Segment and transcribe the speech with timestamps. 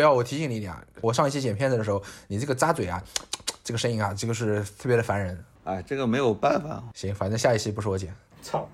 [0.00, 3.04] 不要我提醒你一点啊，我上一期剪片子的时候，你这个扎嘴啊，
[3.62, 5.44] 这个声音啊，这个是特别的烦人。
[5.64, 6.82] 哎，这个没有办法。
[6.94, 8.10] 行，反正下一期不是我剪。
[8.40, 8.66] 操！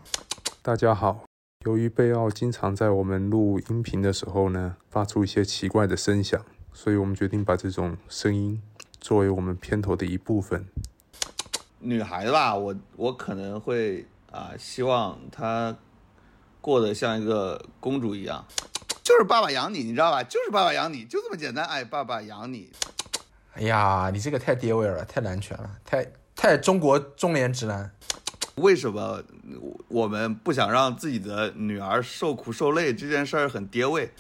[0.63, 1.25] 大家好，
[1.65, 6.41] 由于贝奥经常在我们录音频的时候呢，发出一些奇怪的声响，
[6.73, 8.63] 所以我们决定把这种声音
[9.01, 10.65] 作为我们片头的一部分。
[11.81, 15.77] 女孩子吧，我我可能会啊，希望她
[16.61, 18.47] 过得像一个公主一样，
[19.07, 20.21] 就是爸爸养你，你知道吧？
[20.25, 21.65] 就是爸爸养你，就这么简单。
[21.67, 22.73] 哎，爸爸养你。
[23.55, 27.89] 哎呀，你这个太爹味了，太男权了，太太中国中年直男。
[28.57, 29.23] 为什么
[29.87, 32.93] 我们不想让自己的女儿受苦受累？
[32.93, 34.11] 这件事儿很爹味。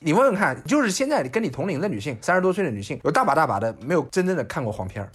[0.00, 5.08] 你问问看，就是现在跟你同龄的女性，三十多岁的女性，有大把大把的没有真正的看过黄片儿。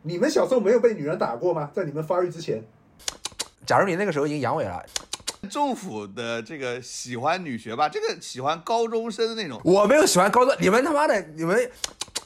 [0.00, 1.70] 你们小时候没有被女人打过吗？
[1.74, 2.64] 在你们发育之前，
[3.66, 4.82] 假如你那个时候已经阳痿了，
[5.44, 11.70] 政府的这个喜欢女学霸，这个喜欢高中生的那种，我没有喜欢高中，你们他妈的，你们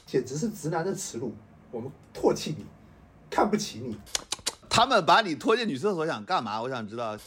[0.05, 1.33] 简直是直男的耻辱。
[1.71, 2.65] 我们唾弃你，
[3.29, 3.97] 看不起你。
[4.69, 6.61] 他们把你拖进女厕所想干嘛？
[6.61, 7.17] 我想知道。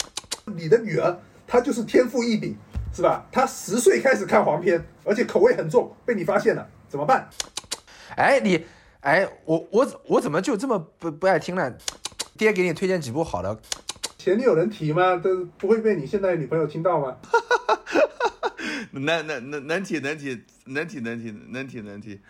[0.47, 2.57] 你的女儿她就是天赋异禀，
[2.93, 3.25] 是吧？
[3.31, 7.29] 她十岁开始看黄片，而且口味很重，被你发现了，怎么办？
[8.17, 8.67] 哎你
[9.01, 11.73] 哎我我我怎么就这么不不爱听呢？
[12.37, 13.61] 爹给你推荐几部好的，
[14.23, 15.17] 前女友能提吗？
[15.17, 17.17] 这不会被你现在的女朋友听到吗？
[18.93, 22.21] 能能能能提能提能提能提能提能提。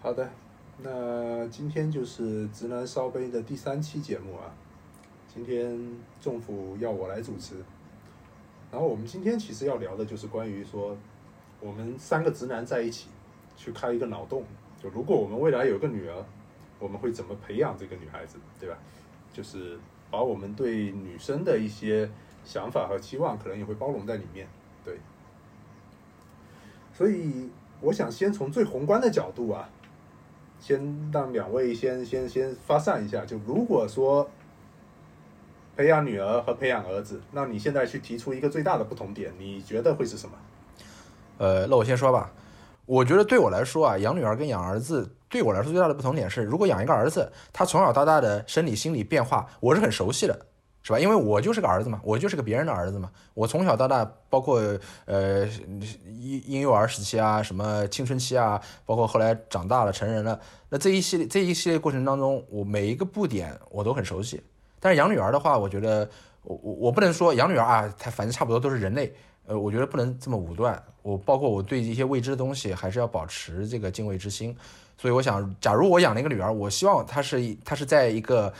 [0.00, 0.30] 好的，
[0.80, 4.54] 那今天就是直男烧杯的第三期节目啊。
[5.26, 5.76] 今天
[6.20, 7.56] 政府要我来主持，
[8.70, 10.96] 然后我们今天其实要聊的就是关于说，
[11.58, 13.08] 我们三个直男在一起
[13.56, 14.44] 去开一个脑洞，
[14.82, 16.24] 就如果我们未来有个女儿，
[16.78, 18.76] 我们会怎么培养这个女孩子，对吧？
[19.32, 19.78] 就是
[20.10, 22.08] 把我们对女生的一些
[22.44, 24.46] 想法和期望，可能也会包容在里面，
[24.84, 24.98] 对。
[26.92, 29.68] 所以我想先从最宏观的角度啊，
[30.60, 33.24] 先让两位先先先发散一下。
[33.24, 34.30] 就如果说
[35.76, 40.36] 培养女儿和培养儿子，那你现在去提出一个最大的不同点，你觉得会是什么？
[41.38, 42.30] 呃，那我先说吧。
[42.86, 50.46] 我觉得对我来说啊，养女儿跟养儿子对我来说最大的不同点是，如果养一个儿子，他从小到大的生理心理变化，我是很熟悉的，
[50.82, 50.98] 是吧？
[50.98, 53.10] 因为我就是个儿子嘛，我就是个别人的儿子嘛。
[53.32, 54.60] 我从小到大，包括
[55.06, 64.42] 呃婴婴幼儿时期啊，什么青春期啊，包括后来长大了成人了，那这一系列这一系列过程当中，我每一个步点我都很熟悉。
[64.78, 66.08] 但是养女儿的话，我觉得
[66.42, 69.12] 我我我不能说养女儿啊，她反正差不多都是人类。
[69.46, 70.82] 呃，我觉得不能这么武断。
[71.02, 74.56] 我包括我对一些未知的东西，还是要保持这个敬畏之心。
[74.96, 78.52] 所以我想，假如我养了一个女儿，我希望她是她是在一个，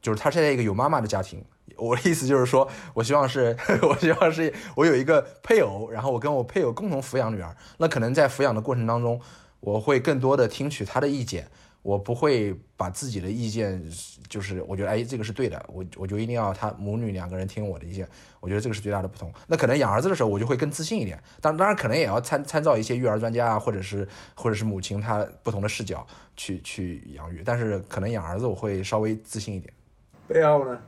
[0.00, 1.44] 就是她是在一个有妈妈的家庭。
[1.76, 7.56] 我的意思就是说，我希望是， 我希望是我有一个配偶，然后我跟我配偶共同抚养女儿。
[7.78, 9.20] 那可能在抚养的过程当中，
[9.60, 11.48] 我会更多的听取她的意见。
[11.82, 13.82] 我不会把自己的意见，
[14.28, 19.32] 就是我觉得哎这个是对的，我我就一定要他母女两个人听我的意见，我觉得这个是最大的不同。
[19.48, 24.06] 那可能养儿子的时候我就会更自信一点，当当然可能也要参参照一些育儿专家啊，或者是
[24.36, 26.06] 或者是母亲她不同的视角
[26.36, 29.72] 去去养育，但是可能养儿子我会稍微自信一点。
[30.28, 30.78] 贝奥呢？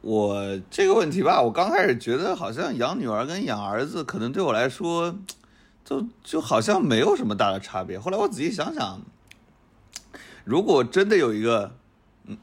[0.00, 5.14] 我这个问题吧，我刚开始觉得好像养女儿跟养儿子可能对我来说，
[5.84, 7.98] 就就好像没有什么大的差别。
[7.98, 8.98] 后来我仔细想想。
[10.44, 11.74] 如果真的有一个，
[12.26, 12.36] 嗯，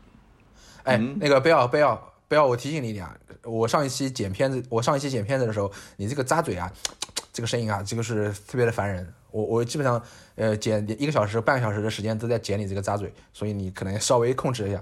[0.84, 6.72] 哎，那个不要不要不要，我提醒你一点啊，我上一期剪片子，我上一期剪片子的时候，你这个咂嘴啊，
[7.34, 9.14] 这个声音啊，这个是特别的烦人。
[9.32, 10.02] 我我基本上
[10.36, 14.81] 呃剪一个小时、半个小时的时间都在剪你这个咂嘴，所以你可能稍微控制一下。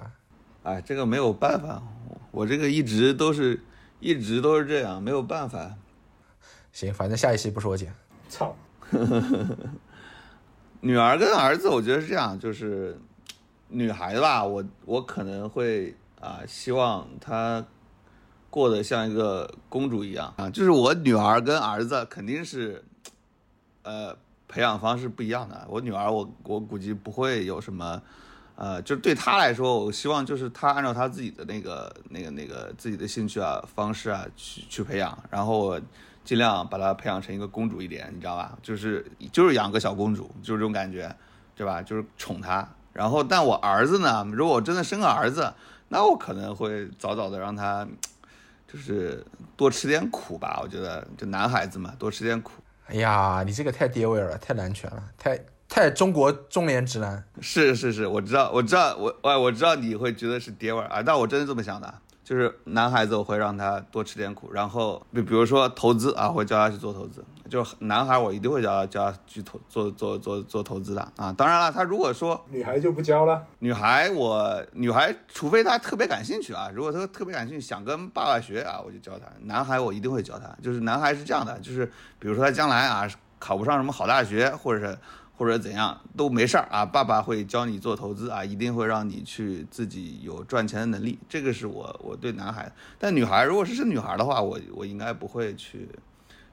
[0.63, 1.81] 哎，这个没有办法，
[2.31, 3.59] 我这个一直都是
[3.99, 5.73] 一直都是这样，没有办法。
[6.72, 7.94] 行，反正下一期不是我剪。
[8.29, 8.55] 操。
[10.79, 12.97] 女儿跟儿子，我觉得是这样，就是
[13.69, 17.66] 女孩子吧，我我可能会啊，希望她
[18.50, 20.49] 过得像一个公主一样啊。
[20.49, 22.84] 就是我女儿跟儿子肯定是，
[23.84, 24.16] 呃，
[24.47, 25.67] 培养方式不一样的。
[25.69, 28.02] 我女儿，我我估计不会有什么，
[28.55, 35.79] 呃，就对她来说，我希望就是她按照她自己的那个那个那个自己的兴趣啊、方式啊去去培养，然后。
[36.28, 38.58] 尽量把她培养成一个公主一点，你知道吧？
[38.61, 41.09] 就是就是养个小公主，就是这种感觉，
[41.55, 41.81] 对吧？
[41.81, 42.67] 就是宠她。
[42.97, 44.26] 然后，但我儿子呢？
[44.34, 45.53] 如果我真的生个儿子，
[45.90, 47.88] 那我可能会早早的让他，
[48.67, 49.23] 就是
[49.55, 50.59] 多吃点苦吧。
[50.64, 52.53] 我觉得，就男孩子嘛，多吃点苦。
[52.88, 55.40] 哎呀，你这个太爹味了，太男权了，太
[55.70, 57.23] 太中国中年直男。
[57.40, 61.93] 是是是，我知道，我知道，我哎，我知道你会觉得是爹味啊，但我真的这么想的。
[62.28, 67.24] 就是男孩子我会让他多吃点苦，然后比比如说投资啊，会教他去做投资。
[67.50, 71.32] 就是男孩我一定会教他教他去投做做做做投资的啊。
[71.32, 73.41] 当然了，他如果说女孩就不教了。
[73.59, 79.26] 女孩我女孩，除非她特别感兴趣啊，如果她特别感兴趣想跟爸爸学啊，我就教她。
[79.44, 81.85] 男孩我一定会教他，就是男孩是这样的，就是
[82.20, 83.08] 比如说他将来啊
[83.40, 84.97] 考不上什么好大学，或者是。
[85.37, 92.72] 或者怎样都没事儿啊，爸爸会教你做投资啊，一定会让你去自己有赚钱的能力，这个是我我对男孩。
[92.97, 95.87] 但女孩如果是生女孩的话，我我应该不会去，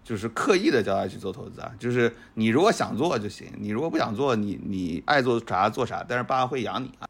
[0.05, 7.09] 就是刻意的教她去做投资啊，就是你如果想做就行，你如果不想做，你你爱做啥做啥，但是爸爸会养你啊。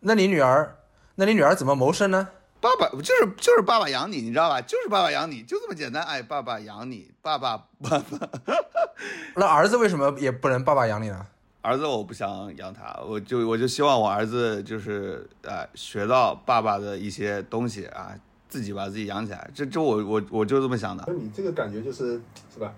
[0.00, 0.76] 那你女儿，
[1.14, 2.28] 那你女儿怎么谋生呢？
[2.60, 4.60] 爸爸就是就是爸爸养你，你知道吧？
[4.60, 6.02] 就是爸爸养你，就这么简单。
[6.02, 8.28] 哎，爸爸养你，爸爸爸爸。
[9.36, 11.26] 那儿子为什么也不能爸爸养你呢？
[11.62, 18.14] 儿子我不想养他，我就我就希望我儿子就是呃学到爸爸的一些东西啊，
[18.48, 19.50] 自己把自己养起来。
[19.54, 21.04] 这这我我我就这么想的。
[21.06, 22.20] 那你这个感觉就是
[22.52, 22.72] 是吧？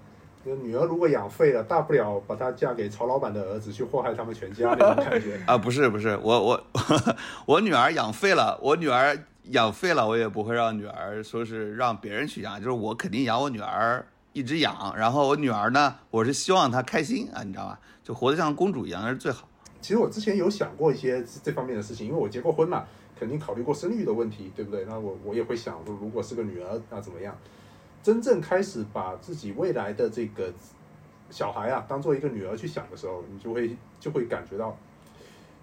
[0.44, 5.58] 女儿如果养废了，大不了把她嫁给曹老板的儿子，去祸害他们全家那种感觉 啊？
[5.58, 6.64] 不是不是，我我
[7.44, 9.14] 我女儿养废了，我女儿
[9.50, 14.06] 养废了，我也不会让女儿说是让别人去养，就是我肯定养我女儿。
[14.34, 17.80] 一直养，然后我女儿呢，我是希望她开心啊，你知道吧？
[18.04, 19.48] 就活得像公主一样，那是最好。
[19.80, 22.84] 其实我之前有想过一些这方面的事情，因为我结过婚嘛，
[23.18, 24.84] 肯定考虑过生育的问题，对不对？
[24.84, 27.36] 那我我也会想说，如果是个女儿，那怎么样？
[28.00, 30.52] 真正开始把自己未来的这个
[31.30, 34.76] 小孩啊，当做一个女儿去想的时候，你就会就会感觉到，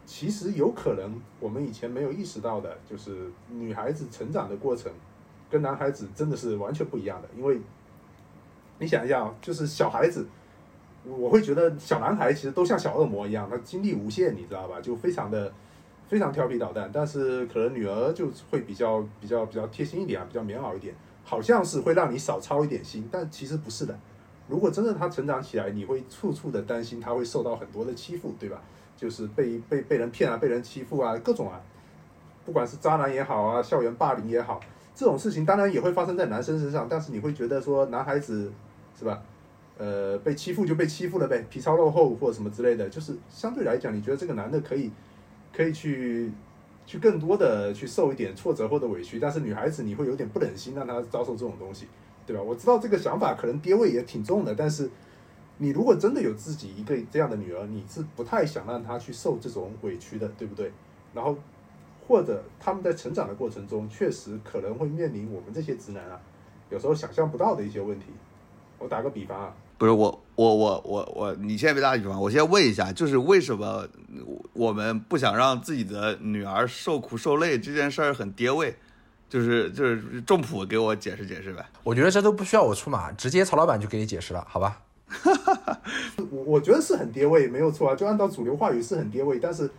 [0.05, 4.91] 其实有可能我们以前没有意识到的，就是女孩子成长的过程
[5.49, 7.59] 跟男孩子真的是完全不一样的，因为。
[8.77, 10.27] 你想一下，就是小孩子，
[11.05, 14.81] 我会觉得小男孩其实都像小恶魔一样，他精力无限，你知道吧？
[14.81, 15.49] 就非常的
[16.09, 16.89] 非常调皮捣蛋。
[16.93, 20.93] 但是可能女儿就会比较比较比较贴心一点啊，比较棉袄一点，
[21.23, 23.97] 好像是会让你少操一点心，但其实不是的。
[24.49, 28.61] 如果真的他成长起来，你会处处的担心他会受到很多的欺负，对吧？
[28.97, 31.61] 就是被被被人骗啊，被人欺负啊，各种啊，
[32.45, 34.59] 不管是渣男也好啊，校园霸凌也好，
[34.93, 38.51] 这种事情当然也会发生在男生身上，但是你会觉得说男孩子。
[38.97, 39.21] 是吧？
[39.77, 44.89] 呃，被欺负就被欺负了呗，皮糙肉厚或者什么之类的，就是相对来讲，你觉得这个男的可以，
[45.53, 46.31] 可以去，
[46.85, 51.89] 去更多的去受一点挫折或者委屈，但是女孩子你会有点不忍心让她遭受这种东西，
[52.25, 52.41] 对吧？
[52.41, 54.89] 我知道这个想法可能爹味也挺重的，但是
[55.57, 60.71] 你如果真的有自己一个这样的女儿，你是不太想让她去受这种委屈的，对不对？
[61.13, 61.37] 然后
[62.07, 66.19] 或者他们在成长的过程中，确实可能会面临我们这些直男啊，
[66.69, 68.07] 有时候想象不到的一些问题。
[68.77, 73.87] 我打个比方啊，不是我我我我我，你现在别打比方，我先问一下，就是为什么
[74.51, 78.75] 我们不想让自己的女儿受苦受累这件事儿很跌位，
[79.29, 81.65] 就是就是仲普给我解释解释呗。
[81.85, 84.81] 我觉得这都不需要我出马，直接曹老板就给你解释了，好吧？
[86.31, 89.69] 我我觉得是很跌位，没有错啊，就按照主流话语是很跌位，但是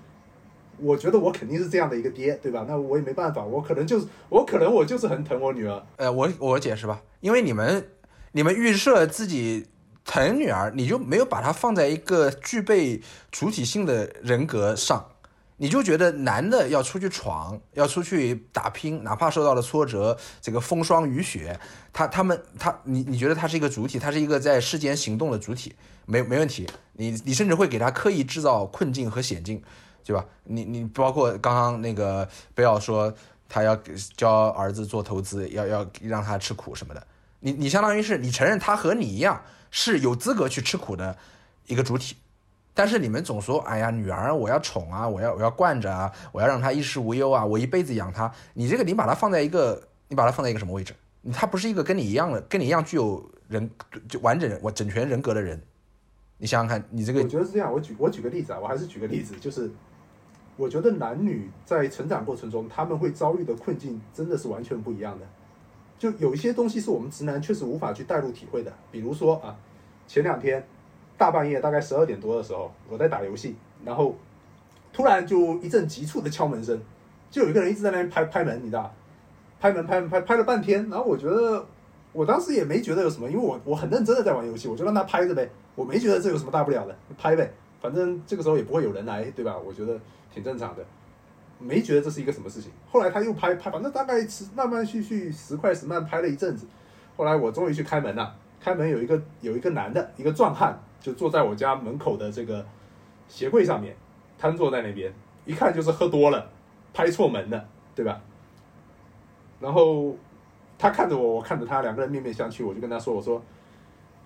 [0.78, 2.64] 我觉得我肯定是这样的一个爹，对吧？
[2.68, 5.82] 那我也没办法，我可能就是我可能我就是很疼我女儿。
[5.96, 7.86] 呃，我我解释吧，因为你们。
[8.32, 9.66] 你们预设自己
[10.04, 13.00] 疼女儿，你就没有把她放在一个具备
[13.30, 15.12] 主体性的人格上，
[15.58, 21.58] 你就觉得男的要出去闯，要出去打拼，哪怕受到了挫折，这个风霜雨雪，
[21.92, 29.62] 他他们他你你觉得他是一个主体，他是一个在世间行动的主体，没没问题，你你甚至会给他刻意制造困境和险境，
[30.04, 30.24] 对吧？
[30.44, 33.12] 你你包括刚刚那个贝奥说
[33.48, 33.74] 他要
[34.16, 37.06] 教儿子做投资，要要让他吃苦什么的。
[37.40, 41.16] 你你相当于是你承认他和你一样是有资格去吃苦的
[41.66, 42.16] 一个主体，
[42.78, 50.92] 但是你们总说哎呀女儿我要宠啊我要我要惯着啊我要让她衣食无忧啊我一辈子养她，你这个你把她放在一个你把她放在一个什么位置？
[51.32, 53.70] 她不是一个跟你一样的跟你一样具有人
[54.06, 55.58] 就完整我整全人格的人，
[56.36, 59.70] 你想想看你这个我觉得是这样，我举我举个例子啊，我还是举个例子，就是
[60.56, 65.26] 我觉得男女在成长过程中他们会遭遇的困境真的是完全不一样的。
[65.98, 69.56] 就有一些东西是我们直男确实无法去带入体会的，比如说啊，
[70.06, 70.62] 前两天
[71.18, 74.14] 大半夜大概十二点多的时候，我在打游戏，然后
[74.92, 76.80] 突然就一阵急促的敲门声，
[77.30, 78.92] 就有一个人一直在那边拍拍门，你知道，
[79.60, 81.64] 拍门拍拍拍了半天，然后我觉得
[82.12, 89.56] 我当时也没觉得有什么，因为我我很认真的在玩游戏，我就让他拍着呗，我没觉得这有什么大不了的，拍呗，反正这个时候也不会有人来，对吧？
[89.58, 89.98] 我觉得
[90.32, 90.84] 挺正常的。
[91.58, 96.66] 没觉得这是一个什么事情，后来他又拍拍，反正大概是慢慢续续时快时慢拍了一阵子，
[97.16, 102.66] 后来我终于去开门了，开门有一个有一个男的，一个壮汉，就坐在我家门口的这个
[103.28, 103.94] 鞋柜上面，
[104.36, 105.12] 瘫坐在那边，
[105.44, 106.50] 一看就是喝多了，
[106.92, 108.20] 拍错门的，对吧？
[109.60, 110.16] 然后
[110.76, 112.66] 他看着我，我看着他，两个人面面相觑。
[112.66, 113.40] 我就跟他说：“我说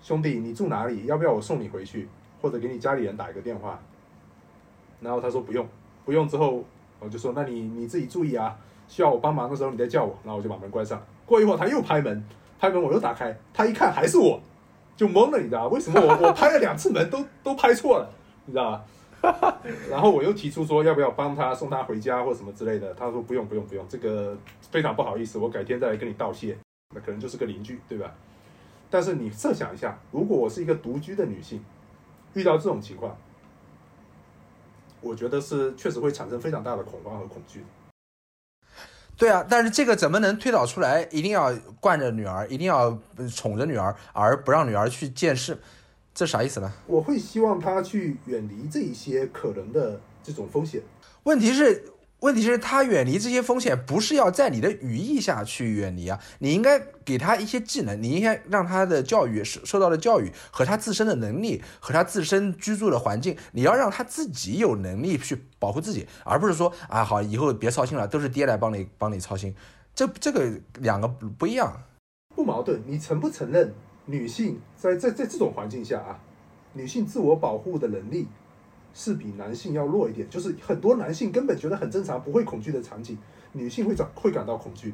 [0.01, 1.05] 兄弟，你住哪里？
[1.05, 2.09] 要不要我送你回去，
[2.41, 3.79] 或者给你家里人打一个电话？”
[5.01, 5.67] 然后他说不用，
[6.03, 6.27] 不用。
[6.27, 6.63] 之后
[6.99, 8.57] 我就说：“那你你自己注意啊，
[8.87, 10.99] 需要我帮忙的时候你再叫我。”然后我就把门关上。
[11.27, 12.25] 过一会儿他又拍门，
[12.61, 14.39] 拍门我又打开，他一看还是我，
[14.95, 18.07] 就懵了，你知道为什么我 我拍了两次门都都拍错了，
[18.45, 18.83] 你知道
[19.19, 19.57] 吧？
[19.89, 24.37] 然后我又提出说要不要帮他送他回家或什么之类的，他说不用不用不用，这个
[24.69, 26.55] 非常不好意思，我改天再来跟你道谢。
[26.93, 28.13] 那可能就是个邻居，对吧？
[28.91, 31.65] 但是你设想一下，如果我是一个独居的女性，
[32.35, 33.17] 遇到这种情况，
[35.01, 37.63] 我觉得是确实会产生非常大的恐慌和恐惧。
[39.21, 41.07] 对啊，但是这个怎么能推导出来？
[41.11, 42.97] 一定要惯着女儿，一定要
[43.31, 45.55] 宠着女儿，而不让女儿去见识，
[46.11, 46.73] 这啥意思呢？
[46.87, 50.81] 我会希望她去远离这一些可能的这种风险。
[51.21, 51.85] 问题是。
[52.21, 56.19] 问题是，他远离这些风险，不是要在你的羽翼下去远离啊！
[56.37, 69.55] 你应该给他一些技能，你应该让他的教育受受到的教育和他自身的能力和他自身居住的环境，你要让他自己有能力去保护自己，而不是说啊好，以后别操心了，都是爹来帮你帮你操心，
[69.95, 70.47] 这这个
[70.79, 71.81] 两个不一样，
[72.35, 72.79] 不矛盾。
[72.85, 73.73] 你承不承认
[74.05, 76.19] 女性在在在这种环境下啊，
[76.73, 78.27] 女性自我保护的能力？
[78.93, 83.17] 是比男性要弱一点，就是很多男性根本觉得很正常，不会恐惧的场景，
[83.53, 84.93] 女性会长会感到恐惧。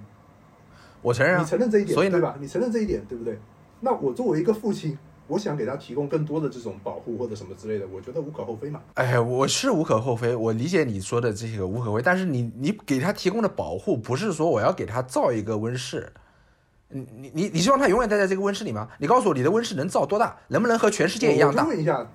[1.02, 2.36] 我承认，你承认这一点，所以对吧？
[2.40, 3.40] 你承认这一点，对不对？
[3.80, 8.82] 那我作为一个父亲，我想给他提供更多的这种保护或者什么之类的，我觉得无可厚非嘛。
[8.96, 16.12] 哎，我是无可厚非，我理解你说的这个无可厚非，但是你你给他提供的保护，不是说我要给他造一个温室，
[16.90, 18.90] 你你你你希望他永远待在这个温室里吗？
[19.00, 20.36] 你告诉我，你的温室能造多大？
[20.48, 21.64] 能不能和全世界一样大？
[21.64, 22.08] 我问一下。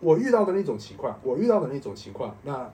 [0.00, 2.70] 我遇到的那种情况，我遇到的那种情况，那，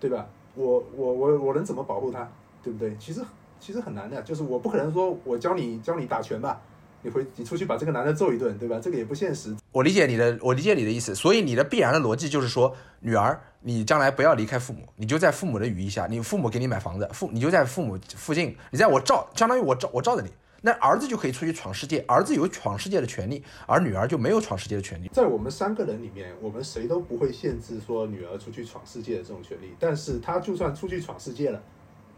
[0.00, 0.26] 对吧？
[0.54, 2.28] 我我我我能怎么保护他，
[2.62, 2.96] 对不对？
[2.98, 3.22] 其实
[3.60, 6.60] 其实很难的，就是我不可能说我教你教你打拳吧，
[7.02, 8.80] 你回你出去把这个男的揍一顿，对吧？
[8.82, 9.54] 这个也不现实。
[9.70, 11.14] 我理解你的，我理解你的意思。
[11.14, 20.30] 所以你的必然的逻辑就是说，女儿，你将来不要离开父母，你就在父母的羽翼下，你父母给你买房子，父你就在父母附近，你在我照，相当于我照我照着你。
[20.60, 25.08] 那儿子就可以出去闯世界，儿子有闯世界的权利，而女儿就没有闯世界的权利。
[25.12, 29.72] 在我们三个人里面，我们谁都不会限制说女儿出去闯世界的这种权利。
[29.78, 31.62] 但是她就算出去闯世界了，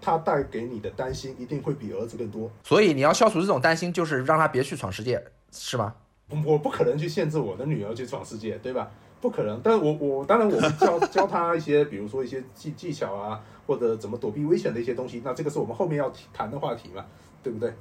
[0.01, 2.51] 他带给你的担心一定会比儿子更多。
[2.65, 5.95] 所以你要消除这种担心，就是让他别去闯世界，是吗？
[6.47, 8.91] 我不可能去限制我的女儿去闯世界，对吧？
[9.21, 9.61] 不可能。
[9.63, 15.21] 但是我我当然我会教 教她一些，比如说一些技技巧啊，或者怎么躲避危险的一些东西。
[15.23, 17.05] 那这个是我们后面要谈的话题嘛，
[17.43, 17.75] 对不对？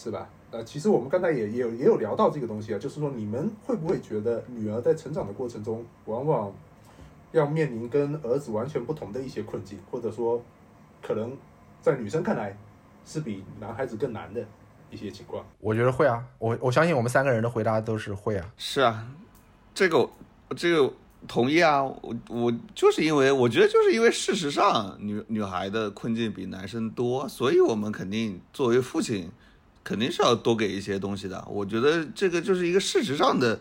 [0.00, 0.30] 是吧？
[0.52, 6.52] 呃，其实我们刚才也也有也有聊到这个东西啊，就是说你们会不会觉得女儿在成长的过程中，往往
[7.32, 10.40] 要面临跟儿子完全不同的一些困境，或者说
[11.02, 11.36] 可能
[11.82, 12.56] 在女生看来
[13.04, 14.40] 是比男孩子更难的
[14.88, 15.44] 一些情况？
[15.58, 18.48] 我觉得会啊，我我相信我们三个人的回答都是会啊。
[18.56, 19.04] 是啊，
[19.74, 20.08] 这个
[20.56, 20.92] 这个
[21.26, 29.28] 同意啊，我我就是因为我觉得就是因为事实上女女孩的困境比男生多，所以我们肯定作为父亲。
[29.82, 33.58] 肯定是要多给一些东西的，我觉得这个就是一个事实上的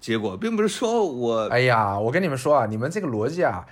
[0.00, 1.48] 结果，并不是说我。
[1.48, 3.66] 哎呀，我跟你们说啊，你们这个逻辑啊，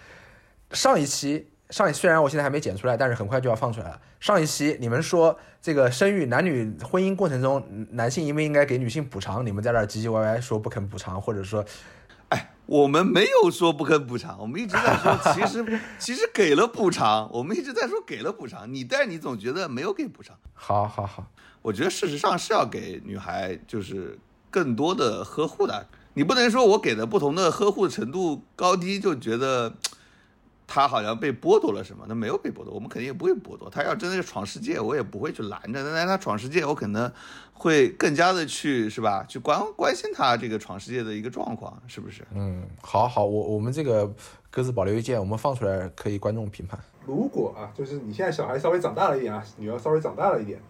[0.72, 4.00] 上一期上一虽然我现在还没剪出来，但是很快就要放出来了。
[4.20, 9.44] 上一期你们说这个生育男女婚姻过程中，男性应不应该给女性补偿？
[9.46, 11.64] 你们在那唧唧歪歪说不肯补偿，或者说，
[12.30, 20.36] 哎，我们没有说不肯补偿，我们一直在说其实 其实给了补偿，我们一直在说给了补偿，你但你总觉得没有给补偿。
[20.54, 21.26] 好好好。
[21.62, 24.18] 我觉得事实上是要给女孩就是
[24.50, 29.72] 更多的呵护的，你不能说我给的不同的呵护程度高低就觉得
[30.66, 33.82] 她好像被剥夺了什么，那没有被剥夺，我们肯定也不会剥夺她。
[33.82, 35.82] 要真的是闯世界，我也不会去拦着。
[35.82, 37.10] 但她闯世界，我可能
[37.54, 39.24] 会更加的去是吧？
[39.26, 42.22] 去关关心她这个闯世界的一个状况，是不是？
[42.34, 44.12] 嗯，好好，我我们这个
[44.50, 46.78] 各自保留意见，我们放出来可以观众评判。
[47.06, 50.60] 如果啊，就是你现在小孩稍微长大了一点啊，女儿稍微长大了一点。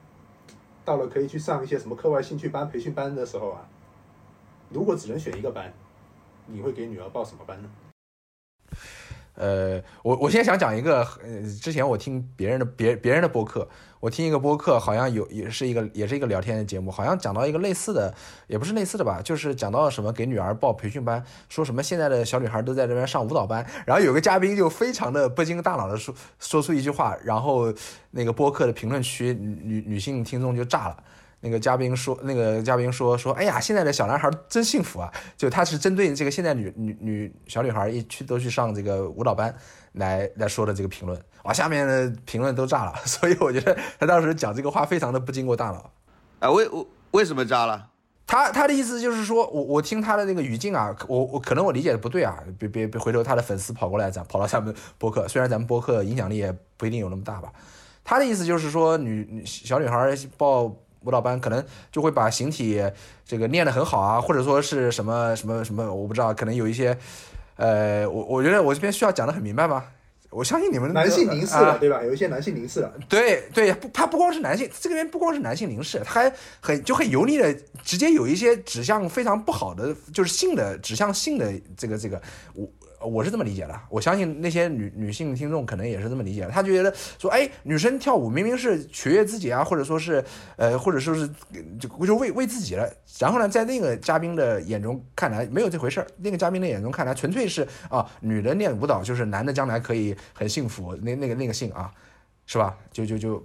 [0.89, 3.69] 到了可以去上一些什么课外兴趣班、培训班的时候啊，
[4.71, 5.71] 如果只能选一个班，
[6.47, 7.69] 你会给女儿报什么班呢？
[9.39, 13.69] 呃，我我现在想讲一个，呃，之前我听别人的别别人的播客，
[14.01, 18.13] 我听一个播客，好像有也是一个也是一个聊天的节目，好像讲到一个类似的，
[18.49, 27.73] 也不是类似的吧，就是讲到什么给女儿报培训班，说什么现在的小女孩都在这边上舞蹈班，然后有个嘉宾就非常的不经大脑的说说出一句话，然后
[28.11, 30.97] 那个播客的评论区女女性听众就炸了，
[31.41, 35.13] 那个嘉宾说，那个嘉宾说说，哎呀，现在的小男孩真幸福啊！
[35.37, 39.55] 就他是针对这个现在女女女小女孩一去都去上这个舞蹈班
[39.93, 42.95] 来来说的这个评论，哇，下面的评论都炸了。
[43.07, 45.91] 所以我觉得他当时讲这个话非常的不经过大脑。
[46.41, 47.91] 哎，为为为什么炸了？
[48.27, 57.53] 他他的意思就是说，我我听他的那个语境啊，我我可能我理解的不对啊，别别别回头他的粉丝跑过来咱跑到咱们播客，虽然咱们播客影响力也不一定有那么大吧。
[58.05, 60.75] 他的意思就是说，女女小女孩报
[61.05, 62.83] 舞蹈班，可能就会把形体
[63.25, 66.97] 这个练得很好啊，或者说是什么什么什么，我不知道，可能有一些，
[67.57, 69.85] 呃，我我觉得我这边需要讲得很明白吧？
[70.31, 72.03] 我相信你们男性凝视了，啊对吧？
[72.03, 77.51] 有一些男性凝视了，对对，不，他不光是男性，这个人不光是男性凝视，他还很就很油腻的，
[77.83, 82.21] 直接有一些指向非常不好的，就是性的指向性的这个这个，
[82.53, 82.69] 我
[83.01, 90.25] 我是这么理解的，我相信那些女女性听众可能也是这么理解的，他就觉得说，哎，女生跳舞明明是取悦自己啊，或者说是
[90.57, 91.29] 呃，或者说是
[91.79, 92.89] 就就为为自己了，
[93.19, 101.93] 然后呢，在那个嘉宾的眼中看来没有这回事儿，那个嘉宾的眼中看来纯粹是啊，女的练舞蹈就是男的将来可以很幸福，那那个那个性啊。
[102.51, 102.75] 是吧？
[102.91, 103.45] 就就就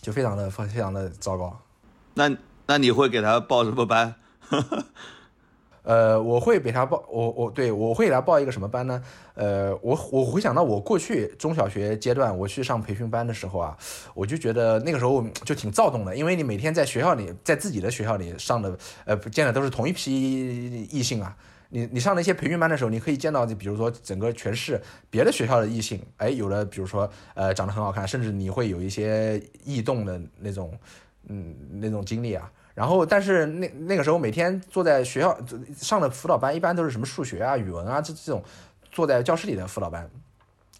[0.00, 1.54] 就非常的非常的糟糕。
[2.14, 2.34] 那
[2.64, 4.14] 那你会给他报什么班？
[5.82, 9.02] 呃，我会给他报，我我对我会给他报一个什么班呢？
[9.34, 13.76] 呃，我我回想到我过去中小学阶段我去上培训班的时候啊，
[14.14, 21.36] 我就觉得那个时候就挺躁动的，因为你每天在学校里，在自己的学校里上的，呃，见的都是同一批异性啊。
[21.74, 30.72] 你你上那些培训班的时候，你可以见到，就比如说整个全市别的学校的异性，哎，有的比如说呃长得很好看，甚至你会有一些异动的那种，
[31.28, 32.48] 嗯，那种经历啊。
[32.74, 35.38] 然后，但是那那个时候每天坐在学校
[35.76, 38.42] 上的辅导班，一般都是什么数学啊、语文啊这这种
[38.90, 40.10] 坐在教室里的辅导班，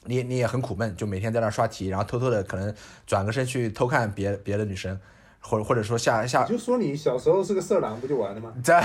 [0.05, 2.75] 你你也很苦闷，就每天在那儿刷题，然后偷偷的可能
[3.07, 4.99] 转个身去偷看别别的女生，
[5.41, 8.53] 或者或者说下下你就说你小时候是个色狼不就完了吗？
[8.65, 8.83] 在，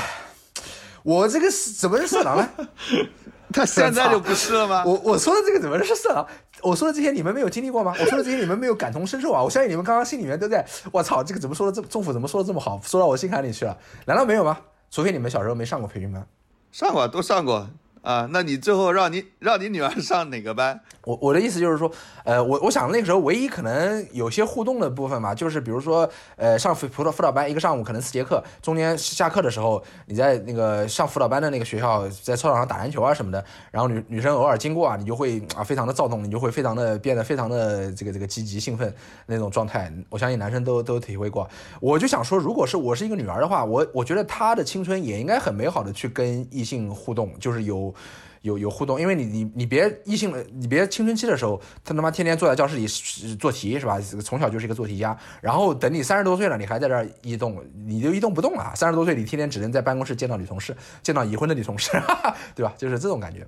[1.04, 2.50] 我这个是怎么是色狼呢？
[3.54, 4.84] 他 现在就不是了吗？
[4.86, 6.25] 我我说的这个怎么是色狼？
[6.62, 7.94] 我说的这些你们没有经历过吗？
[8.00, 9.44] 我说的这些你们没有感同身受啊！
[9.44, 13.77] 我相信你们刚刚心里面都在，我操，这个怎么说的这政府怎么说的这么好，说到我心坎里去了？
[14.06, 14.58] 难道没有吗？
[14.89, 16.25] 除非你们小时候没上过培训班。
[16.72, 17.67] 上过都上过
[18.08, 18.28] 啊。
[18.32, 20.80] 那你最后让你让你女儿上哪个班？
[21.04, 21.89] 我我的意思就是说，
[22.24, 38.93] 呃，我我想那个时候唯一可能有些互动的部分嘛，就是比如说，呃，上辅辅导辅导班一个上午可能四节课，中间下课的时候，你在那个上辅导班的那个学校，在操场上打篮球啊什么的，然后女女生偶尔经过啊，你就会啊非常的躁动，你就会非常的变得非常的这个这个积极兴奋
[39.28, 41.50] 那种状态，我相信男生都都体会过。
[41.80, 47.93] 我就想说，如果是我是一个女儿的话，我我觉得她的青春也应该很美好的去跟异性互动，就是有。
[48.42, 52.88] 有有互动，因为你你你别异性的，你别青春期的时候，他他妈天天坐在教室里
[53.36, 54.00] 做题是吧？
[54.24, 58.72] 从小就是一个做题家，然后等你三十多岁了，你还在这儿一动，你就一动不动了。
[58.76, 62.74] 三十多岁，你天天只能在办公室见到女同事，见到已婚的女同事，哈哈，对吧？
[62.78, 63.46] 就是这种感觉。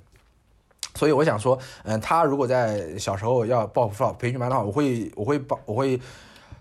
[0.95, 5.99] 所以我想说，嗯，他如果在小时候要报辅导培训班的话，我会我会报我会。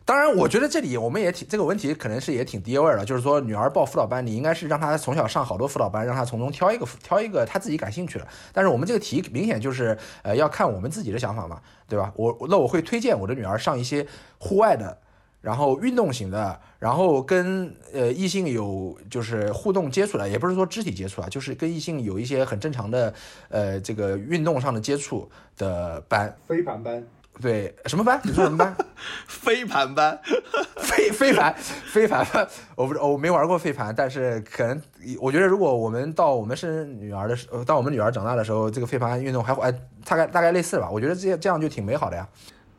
[0.08, 3.04] 当然，我觉得这里我们也挺这个问题，可能是也挺爹味儿的。
[3.04, 8.26] 就是说，女儿报辅导班，你应该是让她从小上好多辅导班，让她从中挑一个挑一个她自己感兴趣的。
[8.50, 12.10] 但是我们这个题明显就是，呃，要看我们自己的想法嘛，对吧？
[12.16, 14.06] 我那我会推荐我的女儿上一些
[14.38, 14.96] 户外的，
[15.42, 23.12] 然后运动型的，然后跟呃异性有就是互动接触的，也不是说肢体接触啊，就是跟异性有一些很正常的
[23.50, 26.34] 呃这个运动上的接触的班。
[26.46, 27.04] 飞盘班，
[27.40, 28.20] 对，什么班？
[28.24, 28.76] 你说什么班？
[29.26, 30.18] 飞盘班，
[30.76, 32.26] 飞飞盘，飞盘，
[32.74, 34.80] 我不知我没玩过飞盘，但是可能
[35.20, 39.72] 我觉得，如果我们到我们生女儿的时候，当我们女儿长大的时候，这个飞盘运动还会哎，
[40.04, 40.90] 大概大概类似吧。
[40.90, 42.26] 我觉得这这样就挺美好的呀。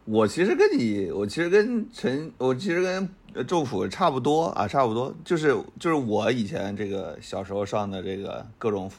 [0.04, 8.92] 我其实跟你，我其实跟陈，我其实跟呃政府差不多啊，差不多，就是就是我以前这个小时候上的这个各种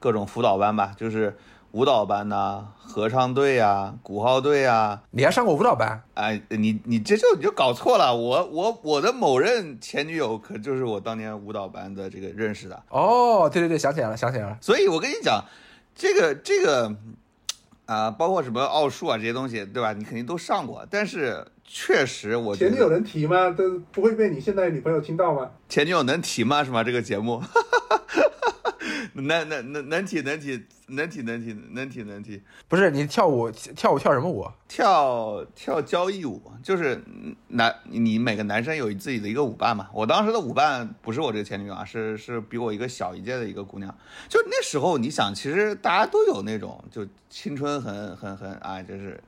[0.00, 1.36] 各种辅导班吧，就是
[1.74, 6.00] 舞蹈班呐、合唱队呀、鼓号队呀，你还上过舞蹈班？
[6.14, 14.56] 哎，你你这就你就搞错了，我我我的某任前女友可就是我当年舞蹈班的这个认识的，哦，对对对，想起来了，想起来了。
[14.60, 15.44] 所以我跟你讲，
[15.96, 16.94] 这个这个
[17.86, 19.92] 啊、包括什么奥数啊这些东西，对吧？
[19.92, 23.50] 你肯定都上过，但是确实我觉前女友能提吗？
[23.50, 25.50] 都不会被你现在女朋友听到吗？
[25.68, 26.62] 前女友能提吗？
[26.62, 26.84] 是吗？
[26.84, 27.42] 这个节目，
[29.14, 34.46] 能能能能提能提能提能提能提能提，不是你跳舞跳舞跳什么舞？
[34.68, 37.02] 跳跳交谊舞，就是
[37.48, 39.88] 男你每个男生有自己的一个舞伴嘛。
[39.92, 43.94] 我当时的舞伴不是我这个前女友啊，是是比我一个小一届的一个姑娘。
[44.28, 49.22] 就那时候，你想，其实大家都有那种就青春很很很啊，就是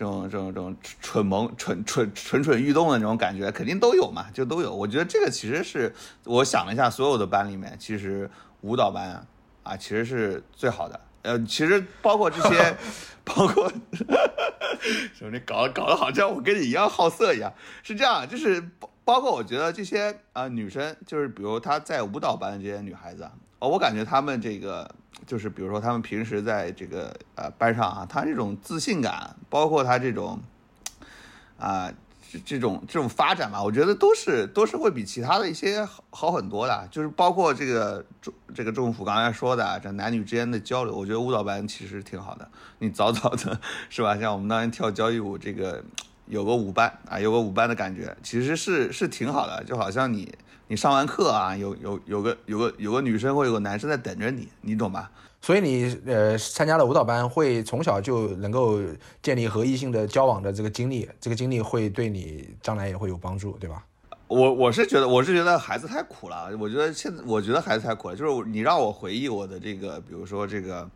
[0.00, 4.74] 这种这种这种蠢萌蠢蠢蠢蠢欲动的那种感觉，肯定都有嘛，就都有。
[4.74, 8.30] 我觉得这个其实是我想了一下，所有的班里面，其实
[8.62, 9.26] 舞蹈班啊
[9.62, 10.98] 啊，其实是最好的。
[11.20, 12.74] 呃，其实包括这些，
[13.24, 13.70] 包括，
[15.12, 24.90] 什么你搞搞得好像我跟你一样好色一样，是这样，就是包包括我觉得这些啊、女生，就是比如她在舞蹈班的这些女孩子啊，哦，我感觉她们这个
[25.30, 30.40] 就是比如说他们平时在这个呃班上啊，他这种自信感，包括他这种
[31.56, 31.92] 啊。
[32.32, 42.48] 这这种这种发展吧，我觉得都是都是会比其他的一些好好很多的，就是包括这个中这个政府刚才说的啊这男女之间的交流，我觉得舞蹈班其实挺好的。
[42.78, 44.16] 你早早的 是吧？
[44.16, 45.82] 像我们当年跳交谊舞，这个
[46.26, 49.64] 有个舞班啊，有个舞班的感觉，其实是是挺好的。
[49.64, 50.32] 就好像你
[50.70, 55.10] 你上完课啊，有有有个有个有个女生或有个男生在等着你，你懂吧？
[55.42, 58.78] 所以你呃参加了舞蹈班，会从小就能够
[59.20, 63.84] 建立和异性的交往的这个经历，这个经历会对你将来也会有帮助，对吧？
[64.28, 66.48] 我我是觉得，我是觉得孩子太苦了。
[66.56, 68.14] 我觉得现在，我觉得孩子太苦了。
[68.14, 70.88] 就是你让我回忆我的这个，比如说这个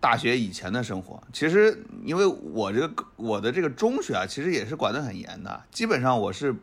[0.00, 5.62] 大学以前的生活，其实因为我这个我的这个中学啊，其实也是管得很严的。
[5.70, 6.54] 基本上我是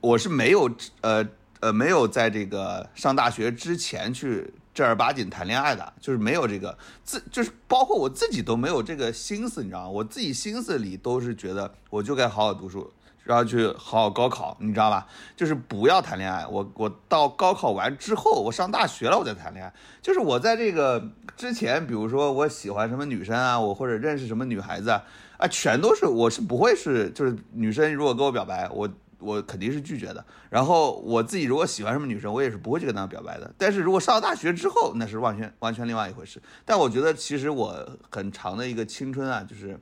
[0.00, 0.70] 我是没有
[1.02, 1.22] 呃
[1.60, 9.88] 呃没有在这个上大学之前去正儿八经谈恋爱的，就是没有这个自就是包括我自己都没有这个心思，你知道吗？
[9.88, 12.92] 我自己心思里都是觉得我就该好好读书。
[13.24, 15.06] 然后去好好高考，你知道吧？
[15.36, 16.46] 就是不要谈恋爱。
[16.46, 19.70] 我我到高考完之后，我上大学了，我再谈恋爱。
[20.00, 25.04] 就是我在这个之前，比如说我喜欢什么女生啊，我或者认识什么女孩子啊，
[25.36, 28.88] 啊，全都是我是不会是就是女生如果跟我表白，我
[29.18, 30.24] 我肯定是拒绝的。
[30.50, 33.52] 然后我自己如果喜欢什么女生，我也是不会去跟她表白的。
[33.58, 36.40] 但是如果上了大学之后，那是完全完全另外一回事。
[36.64, 39.78] 但我觉得其实我很长的一个青春啊，就是。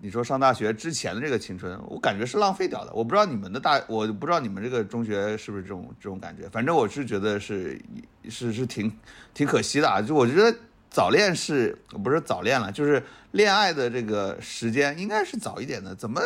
[0.00, 2.92] 你说上大学之前的这个青春，我感觉是浪费掉的。
[2.94, 6.48] 我不知道你们的大，我不知道你们这个中学是不是这种这种感觉。
[6.50, 7.76] 反正我是觉得是
[8.28, 8.96] 是是挺
[9.34, 10.00] 挺可惜的啊。
[10.00, 10.56] 就我觉得
[10.88, 15.92] 早恋是不是早恋了，就是恋爱的这个时间应该是早一点的。
[15.96, 16.20] 怎么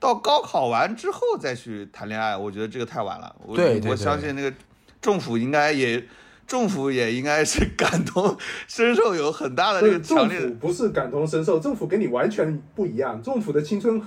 [0.00, 2.36] 到高考完之后再去谈恋爱？
[2.36, 3.36] 我觉得这个太晚了。
[3.44, 4.52] 我我对对对相信那个
[5.00, 6.04] 政府应该也。
[6.46, 8.36] 政府也应该是感同
[8.66, 13.22] 身受，有很大的这个强政烈不是感同身受，政府跟你完全不一样。
[13.22, 14.02] 政府的青春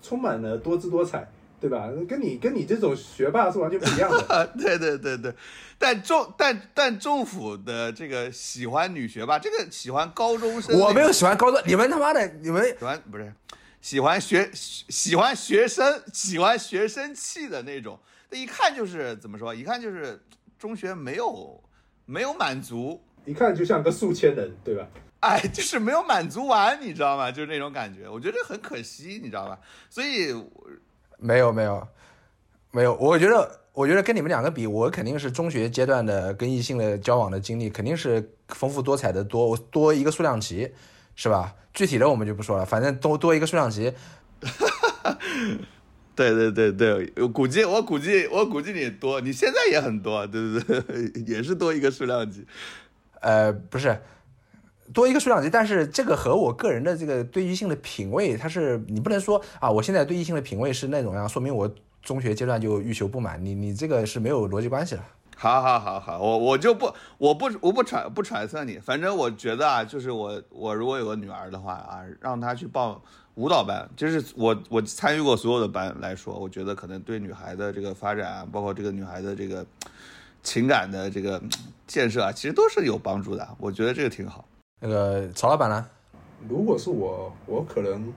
[0.00, 1.28] 充满了多姿多彩，
[1.60, 1.88] 对吧？
[2.08, 4.18] 跟你跟你这种学霸是完全不一样的。
[4.32, 5.34] 啊，对对对对，
[5.76, 13.32] 但政但但政府的这个喜欢女学霸，这个喜欢高中生，我没有喜欢高中，你们他妈的，你们喜欢不是
[13.80, 17.98] 喜欢学喜欢学生喜欢学生气的那种，
[18.30, 19.54] 那一看就是怎么说？
[19.54, 20.20] 一看就是
[20.58, 21.62] 中学没有
[22.04, 24.86] 没有满足，一看就像个宿迁人，对吧？
[25.20, 27.30] 哎，就是没有满足完，你知道吗？
[27.30, 29.58] 就是那种感觉，我觉得很可惜，你知道吧？
[29.90, 30.32] 所以
[31.18, 31.88] 没有没有
[32.70, 40.72] 没有，我觉得我觉得跟你们两个比，我肯定是中学阶段的跟异性的交往的经历肯定是丰富多彩的多多一个数量级，
[41.18, 41.52] 是吧？
[41.74, 43.92] 具体的我们就不说了，反正多多一个数量级。
[46.14, 52.46] 对对对对，我估计我估计我估计你多，你现在也很多，对不对， 也是多一个数量级。
[53.20, 54.00] 呃，不是
[54.94, 61.68] 多一个数量级，但是这个和我个人的这个对异性的品味，它是你不能说啊，我现在对异性的品味是那种样，说明我
[62.00, 65.02] 中学阶段就欲求不满，你你这个是没有逻辑关系的。
[65.40, 73.00] 好好好好，我我就不我不我不揣不揣测你，反正我觉得啊，就是我我如果有个女儿的话啊，让她去报
[73.36, 79.64] 舞蹈班，就是我我参与过所有的班来说，我觉得可能对女孩的这个发展啊，包括这个女孩的这个
[80.42, 81.40] 情感的这个
[81.86, 83.48] 建设啊，其实都是有帮助的。
[83.60, 84.44] 我觉得这个挺好。
[84.80, 85.86] 那个曹老板呢？
[86.48, 88.12] 如果是我，我可能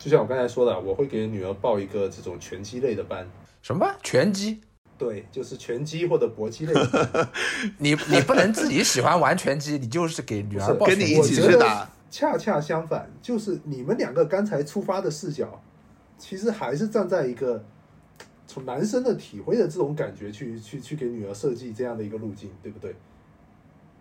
[0.00, 3.24] 就像我刚才说的，我会给女儿报一个这种拳击类的班。
[3.62, 3.96] 什么班？
[4.02, 4.60] 拳击？
[5.00, 7.30] 对，就是拳击或者搏击类的班。
[7.78, 10.74] 你你不能自己喜欢玩拳击，你就是给女儿。
[10.76, 11.90] 跟你一起去打。
[12.10, 15.62] 恰恰相反，就是你们两个刚才出发的视角，
[16.18, 17.64] 其实还是站在一个
[18.46, 22.94] 从男生的体会的这种感觉去去去给女儿设计这样的一个路径，对不对？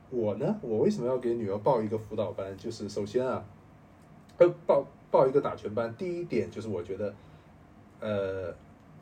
[0.09, 2.57] 我呢，我为什么要给女儿报一个辅导班？
[2.57, 3.45] 就是首先啊，
[4.37, 7.13] 呃，报报一个打拳班，第一点就是我觉得，
[7.99, 8.55] 呃，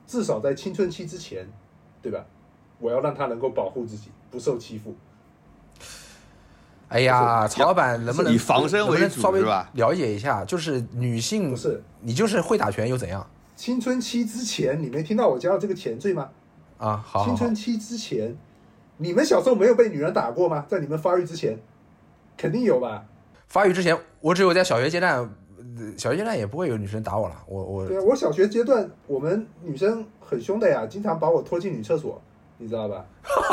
[0.06, 1.48] 至少在青春期之前，
[2.10, 2.26] 对吧？
[2.80, 4.96] 我要让他能够保护自己，不受欺负。
[6.90, 16.30] 哎呀，曹老板能不能以防身为主稍微是吧了解一下，就是女性不是你就是会打拳又怎样青春期之前，你没听到我加到这个前缀吗？
[16.78, 16.96] 啊？
[17.06, 18.38] 好好好青春，期之前，
[18.96, 20.66] 你们小时候没有被女人打过吗？
[20.70, 21.60] 在你们发育之前，
[22.38, 23.04] 肯定有吧？
[23.48, 25.30] 发育之前，我只有在小学阶段呃
[25.98, 32.22] 小学阶段也不会有女生打我了，我我对啊，我小学阶段我们女生很凶的呀，经常把我拖进女厕所，
[32.58, 33.06] 你知道吧？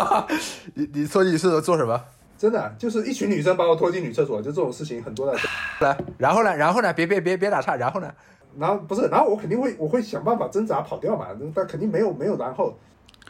[0.74, 2.00] 你你说你是做什么？
[2.36, 5.38] 真的就是一群女生把我拖进女厕所，就这种事情很多的。
[5.80, 6.54] 来，然后呢？
[6.54, 6.92] 然后呢？
[6.92, 8.12] 别别别别打岔，然后呢？
[8.58, 12.74] 然后不是，然后我肯定会我会想办法挣扎跑掉嘛，但肯定没有没有然后。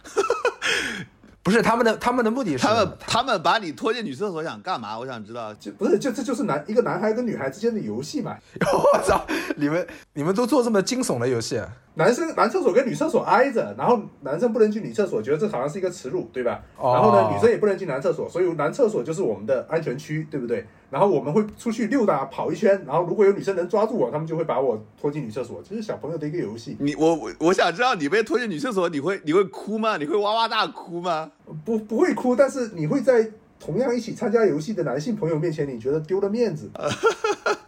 [1.44, 4.98] 不是他们的他们的目的是他们他们把你拖进女厕所想干嘛？
[4.98, 5.52] 我想知道。
[5.54, 8.34] 就不是就这就是男一个男孩跟女孩之间的游戏嘛。
[8.94, 9.24] 我操！
[9.56, 11.62] 你们你们都做这么惊悚的游戏？
[11.96, 16.60] 男生男厕所跟女厕所挨着，然后男生不能进女厕所，觉得这好像是一个耻辱，对吧？
[16.76, 20.66] 哦然后呢，女生也不能进男厕所，所以男厕所就是我们的安全区，对不对？
[20.90, 26.76] 然后我们会出去溜达跑一圈，然后如果有女生能抓住我，他们就会把我拖进女厕所，这是小朋友的一个游戏。
[26.80, 29.96] 你我我我想知道你被拖进女厕所，你会你会哭吗？
[29.96, 31.30] 你会哇哇大哭吗？
[31.64, 33.30] 不不会哭，但是你会在
[33.60, 36.68] 同样一起参加游戏的男性朋友面前，你觉得丢了面子。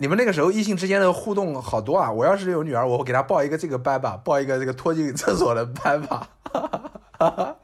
[0.00, 2.10] 你们那个时候异性之间的互动好多啊！
[2.10, 6.26] 我要是有女儿，我会给她报一个这个班吧，报一个这个拖进厕所的班吧。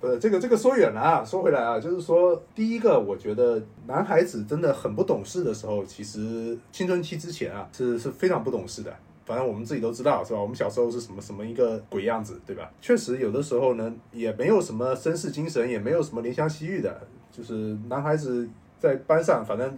[0.00, 8.94] 呃，这个这个说远了啊，说回来啊，就是说，第一个，我觉得男孩子真的很不懂事的时候，其实青春期之前啊，是是非常不懂事的。
[9.26, 10.40] 反正我们自己都知道，是吧？
[10.40, 12.70] 我们小时候是什么什么一个鬼样子，对吧？
[12.80, 16.96] 确实有的时候呢，也没有什么绅士精神，也没有什么怜香惜玉的，
[17.32, 19.76] 就是男孩子在班上，反正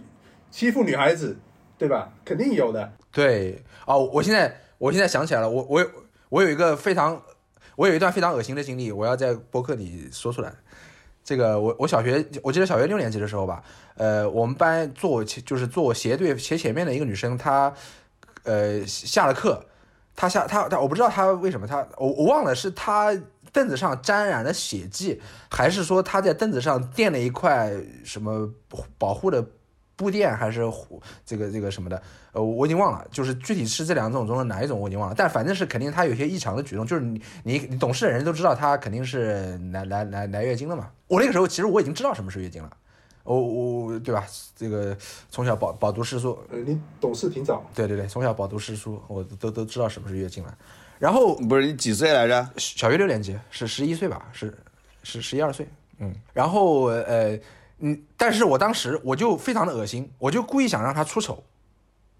[0.51, 1.35] 欺负女孩子，
[1.83, 2.09] 对吧？
[2.23, 2.93] 肯定有的。
[3.11, 5.85] 对哦，我现在我现在想起来了，我我
[6.29, 7.21] 我有一个非常
[7.75, 10.53] 我有一段非常恶心的经历，我要在播客里说出来。
[11.25, 13.61] 这个我我小学我记得小学六年级的时候吧，
[13.97, 17.73] 呃，我们班坐我前就是坐我斜对斜前面的一个女生，她
[18.43, 19.65] 呃下了课，
[20.15, 23.13] 她下她她我不知道她为什么她我我忘了是她
[23.51, 27.71] 凳子上沾染了血迹，还是说她在凳子上垫了一块
[28.05, 28.49] 什么
[28.97, 29.45] 保护的
[30.03, 31.99] 布垫，还是护这个这个什么的，
[32.33, 40.91] 呃，我已经忘了，就是具体是这两种中的哪一种我已经忘了，但反正是肯定他有些异常的举动，就是你你你懂事的人都知道他肯定是来来来来月经了嘛。
[41.07, 42.69] 我那个时候其实我已经知道什么是月经了，
[43.23, 44.25] 我我对吧？
[44.55, 44.95] 这个
[45.29, 50.57] 从小饱饱读诗书，你懂事挺早，对对对，从小饱读诗书，我都都知道什么是月经了。
[50.99, 52.49] 然后不是你几岁来着？
[52.57, 54.57] 小学六年级是十一岁吧，是
[55.03, 57.37] 是十一二岁，嗯，然后呃
[57.85, 61.43] 嗯，但是我当时我就非常的恶心，我就故意想让他出丑，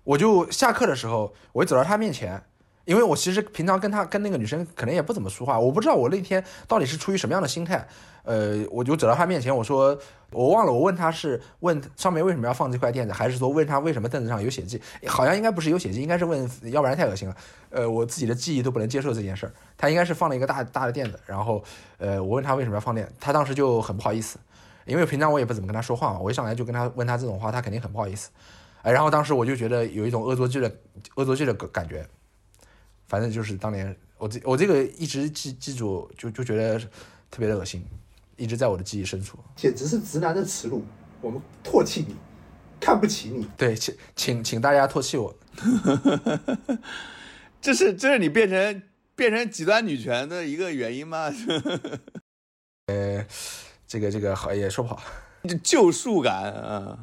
[0.03, 2.43] 我就下课的时候，我走到他面前，
[2.83, 7.87] 因为我其实平常跟他跟那个女生可能也不怎么说话，我不知道我那天到底是出于什么样的心态，
[8.23, 9.97] 呃，我就走到他面前，我说
[10.31, 14.81] 我忘了我问他是问上面为什么要放这块垫子，还是说问他为什么凳子上有血迹？
[15.07, 17.35] 好像应该不是有血迹，应该是问，要不然太恶心了。
[17.69, 19.53] 呃，我自己的记忆都不能接受这件事儿。
[19.77, 21.63] 他应该是放了一个大大的垫子，然后
[21.99, 24.37] 呃，我问他为什么要放垫，他当时就很不好意思，
[24.85, 28.29] 因为平常我也不怎么跟他说话嘛，我一上来就跟他问他这种话，他肯定很不好意思。
[28.81, 30.73] 哎，然后当时我就觉得有一种恶作剧的
[31.15, 32.05] 恶作剧的感觉，
[33.07, 36.77] 反正就是当年我这我这个一直记记住，就就觉得
[37.31, 37.85] 特别的恶心，
[38.35, 39.37] 一直在我的记忆深处。
[39.55, 40.83] 简直是直男的耻辱。
[41.21, 42.17] 我们唾弃你，
[42.81, 43.47] 看不起你。
[43.55, 45.33] 对，请请请大家唾弃我。
[47.61, 48.83] 这是这是你变成
[49.15, 51.33] 变成极端女权的一个原因吗？
[53.93, 54.99] 这个这个好也说不好。
[55.47, 56.97] 就救赎感啊！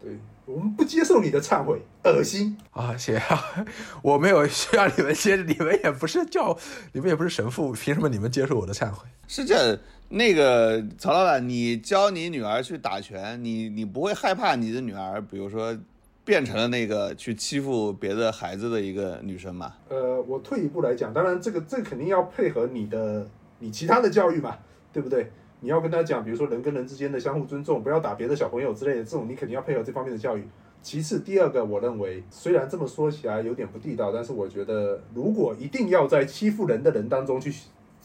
[0.00, 2.56] 对我们不接受你的忏悔，恶心。
[2.70, 3.66] 啊，谢啊，
[4.00, 6.56] 我没有需要你们接，你们也不是教，
[6.92, 9.06] 你们也不是神父，凭什么你们接受我的忏悔？
[9.28, 15.76] 是这那个曹老板，你教你女儿去打拳，你你不会害怕你的女儿，比如说
[16.24, 19.74] 变成了那个去欺负别的孩子的一个女生吗？
[19.90, 24.56] 呃，我退一步来讲，当然这个这个肯定要配合你的你其他的教育嘛，
[24.90, 25.30] 对不对？
[25.64, 30.46] 你要跟他讲，比如说人跟人之间的相互尊重，不要打别的小朋友之类的，这种你肯定要配合这方面的教育。
[30.82, 37.50] 其次，第二个，我认为虽然这么说起来有点不地道，但是我觉得如果一定要在欺负人的人当中去，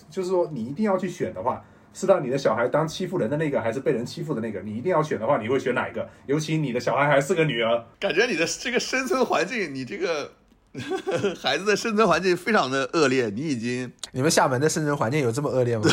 [0.09, 1.61] 就是说你一定要去选的话，
[1.93, 4.61] 是让你的小孩当欺负人的那个，还是被人欺负的那个？
[4.61, 6.07] 你一定要选的话，你会选哪一个？
[6.27, 10.31] 尤其你的小孩还是个女儿，感觉你的这个生存环境，你这个
[11.41, 15.83] 孩子的生存环境非常的恶劣，你已经 你们厦门的生存环境有这么恶劣吗？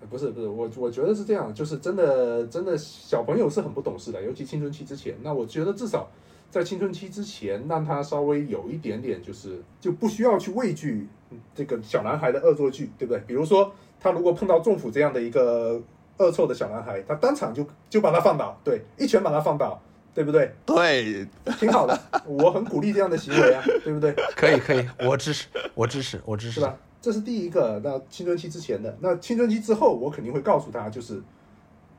[0.00, 5.14] 呃不是不是，我我觉得是这样，就是真的真的小朋友是很不懂事的，尤其青春期之前。
[5.22, 6.08] 那我觉得至少
[6.50, 13.22] 在青春期之前，让他稍微有一点点，就是就不需要去畏惧嗯这个小男孩的恶作剧，对不对？
[13.26, 15.82] 比如说他如果碰到仲甫这样的一个
[16.18, 19.82] 恶臭的小男孩，他当场就就把他放倒，对，一拳把他放倒，
[20.14, 20.54] 对不对？
[20.64, 21.26] 对
[21.58, 24.14] 挺好的， 我很鼓励这样的行为啊，对不对？
[24.36, 26.60] 可以可以，我支持，我支持，我支持是。
[26.60, 26.76] 吧？
[27.02, 27.80] 这是第一个。
[27.84, 31.20] 那青春期之前的，那青春期之后，我肯定会告诉他，就是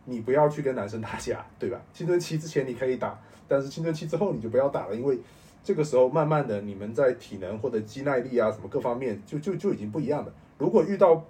[0.06, 1.80] 你不要去跟男生打架，对吧？
[1.94, 5.20] 青春期之前你可以打，但是青春期之后你就不要打了，因为
[5.64, 10.34] 这个时候慢慢的你们在体能或者肌耐力啊什么各方面就就就已经不一样了。
[10.58, 11.24] 如果遇到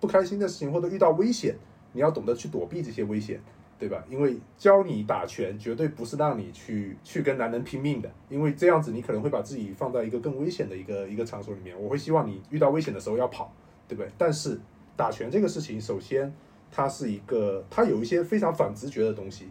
[0.00, 1.54] 不开心的事情或者遇到危险，
[1.92, 3.40] 你要懂得去躲避这些危险。
[3.80, 4.04] 对吧？
[4.10, 11.74] 因为教你打拳绝对不是让你去去跟男人拼命的，因为这样子你可能会把自己放在一个更危险的一个一个场所里面。
[11.80, 13.50] 我会希望你遇到危险的时候要跑，
[13.88, 14.10] 对不对？
[14.18, 14.60] 但是
[14.94, 16.30] 打拳这个事情，首先
[16.70, 19.48] 它是一个，它有一些非常反直觉的东西，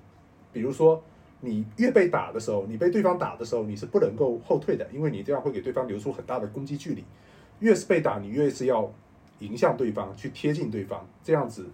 [0.54, 1.04] 比如说
[1.42, 7.04] 你越被打的时候，你被对方打的时候，你是不能够后退的，因为你这样会给对方留出很大的攻击距离。
[7.60, 8.90] 越是被打，你越是要
[9.40, 11.68] 迎向对方，去贴近对方，这样子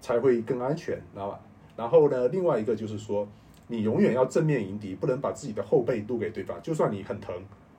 [0.00, 1.40] 才会更安全，知道吧？
[1.78, 3.28] 然后呢，另外一个就是说，
[3.68, 6.60] 你永远要正面迎敌，不能把自己的后背露给对方。
[6.60, 7.32] 就算你很疼，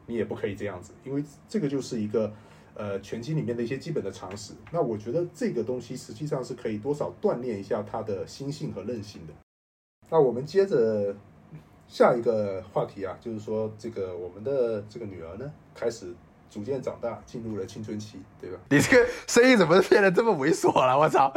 [0.05, 2.31] 你也不可以这样子，因为这个就是一个
[2.75, 4.53] 呃拳击里面的一些基本的常识。
[4.71, 9.33] 那我觉得这个东西实际上是可以多少锻炼一下他的心性和韧性的。
[10.09, 11.13] 那我们接着
[11.89, 16.15] 下一个话题啊，就是说这个我们的这个女儿呢，开始
[16.49, 18.57] 逐渐长大，进入了青春期，对吧？
[18.69, 20.97] 你这个声音怎么变得这么猥琐了？
[20.97, 21.33] 我操！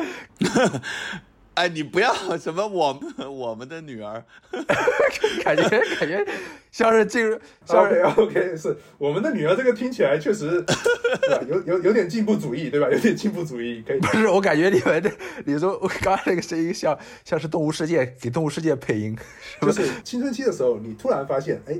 [1.54, 4.24] 哎，你不要什么我 我们的女儿，
[5.44, 6.26] 感觉感觉
[6.70, 10.64] 像是进入，像 OK OK，是我们的女儿，这个听起来确实？
[11.48, 12.88] 有有有点进步主义，对吧？
[12.90, 14.00] 有点进步主义，可以。
[14.00, 15.10] 不是，我感觉你们这，
[15.44, 19.14] 你说我刚才那个声音像像是动物世界给动物世界配音，
[19.60, 21.78] 就是青春期的时候，你突然发现，哎，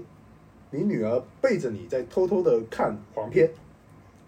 [0.71, 3.51] 你女儿背着你在偷偷的看黄片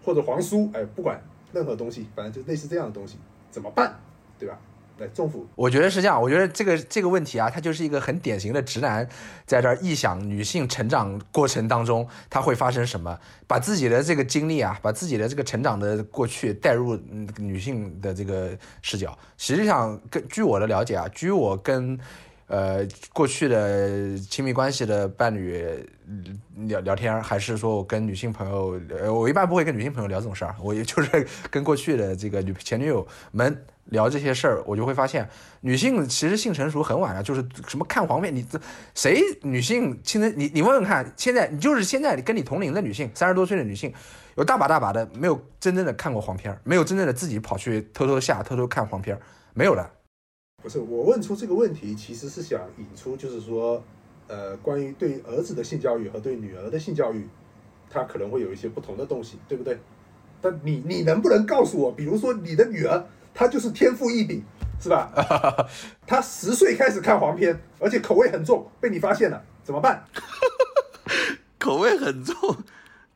[0.03, 1.21] 或者黄书，哎，不管
[1.53, 3.19] 任何东西，反正就类似这样的东西，
[3.51, 3.99] 怎么办？
[4.39, 4.59] 对吧？
[4.97, 6.21] 来，政府，我觉得是这样。
[6.21, 9.07] 我觉得这个这个问题啊，它就是一个很典型的直男
[9.45, 16.97] 在这儿臆想女性成长过程当中他会发生什么，把自己的这个经历啊，把自己的这个成长的过去带入
[17.37, 19.17] 女性的这个视角。
[19.37, 21.99] 实际上，根据我的了解啊，据我跟
[22.47, 25.67] 呃过去的亲密关系的伴侣
[26.67, 33.65] 聊聊天，还是说我跟女性朋友，呃，我一般不会跟女性朋友聊这种事儿，我也就是跟过去的这个女前女友们。
[33.85, 35.29] 聊这些事儿，我就会发现，
[35.61, 38.59] 女性其实性成熟很晚啊，就是什么看黄片，你这
[38.95, 43.93] 谁女性青春，你你问问看，现在你就是现在跟你同龄的女性，三十多岁的女性，
[44.37, 49.19] 有大把大把的没有真正的看过黄片，没有真正的自己跑去偷偷下偷偷看黄片，
[49.53, 49.91] 没有的。
[50.63, 53.83] 不是我问出这个问题，其实是想引出，就是说，
[54.27, 57.27] 呃，关于对儿子的性教育和对女儿的性教育，
[57.87, 59.77] 它可能会有一些不同的东西，对不对？
[60.41, 63.05] 但你你能不能告诉我，比如说你的女儿？
[63.35, 64.43] 他就是天赋异禀，
[64.81, 65.11] 是吧？
[66.07, 70.03] 他十岁开始看黄片，而且口味很重，被你发现了，怎么办？
[71.59, 72.35] 口味很重，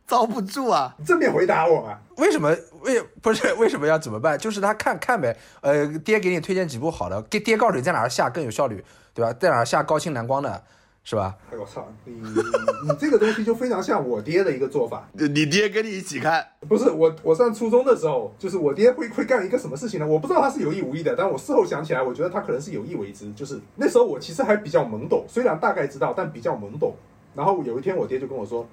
[0.05, 0.95] 遭不住啊！
[1.05, 1.99] 正面回答我啊！
[2.17, 2.55] 为什么？
[2.81, 4.37] 为不是 为什么要怎么办？
[4.37, 5.37] 就是他看看呗。
[5.61, 9.31] 呃，爹给你推荐几部好的，爹爹告诉你在哪儿下更有效率，对吧？
[9.33, 10.63] 在哪儿下高清蓝光的。
[11.03, 11.35] 是吧？
[11.51, 15.07] 哎我操，你你这个东西就非常像我爹的一个做法。
[15.13, 16.45] 你爹跟你一起看？
[16.67, 20.05] 不是我，我上初中的时候，就是我爹会会干一个什么事情呢？
[20.05, 23.31] 我不知道他是有意无意的，但我事后想起来，我觉得他可能是有意为之。
[23.33, 26.93] 就是那时候我其实还比较懵懂，虽然大概知道，但比较懵懂。
[27.33, 28.67] 然后有一天我爹就跟我说，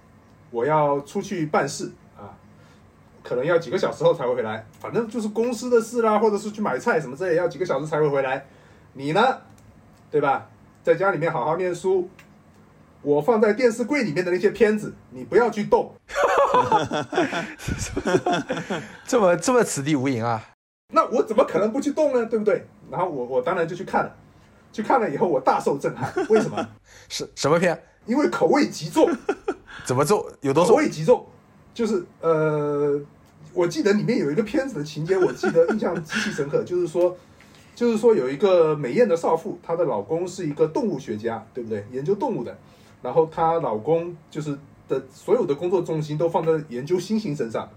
[0.51, 2.37] 我要出去办事啊，
[3.23, 8.47] 可能要几个小时后才会回来，反正就是公司的事啦，或者是去买菜什么之类，要几个小时才会回来。
[8.93, 9.39] 你呢，
[10.11, 10.51] 对吧？
[10.87, 12.09] 在家里面好好念书。
[13.03, 15.93] 我放在电视柜里面的那些片子，你不要去动。
[19.05, 20.41] 这么这么此地无银啊？
[20.95, 22.25] 那我怎么可能不去动呢？
[22.27, 22.65] 对不对？
[22.89, 24.15] 然后我我当然就去看了，
[24.73, 26.13] 去看了以后我大受震撼。
[26.29, 26.65] 为什么？
[27.11, 27.83] 是什么片？
[28.07, 29.11] 因为口味极重。
[29.85, 30.25] 怎么重？
[30.41, 30.77] 有多重？
[30.77, 31.27] 口味极重，
[31.75, 33.01] 就是呃，
[33.53, 37.17] 我记得里面有一个片子的情节，我记得印象极其深刻，就是说，
[37.77, 41.85] 就是说有一个美艳的少妇，她的老公是一个动物学家，对不对？
[41.93, 42.57] 研究动物的。
[43.03, 44.59] 然后她老公就是
[44.89, 47.69] 的所有的工作重心都放在研究猩猩身上，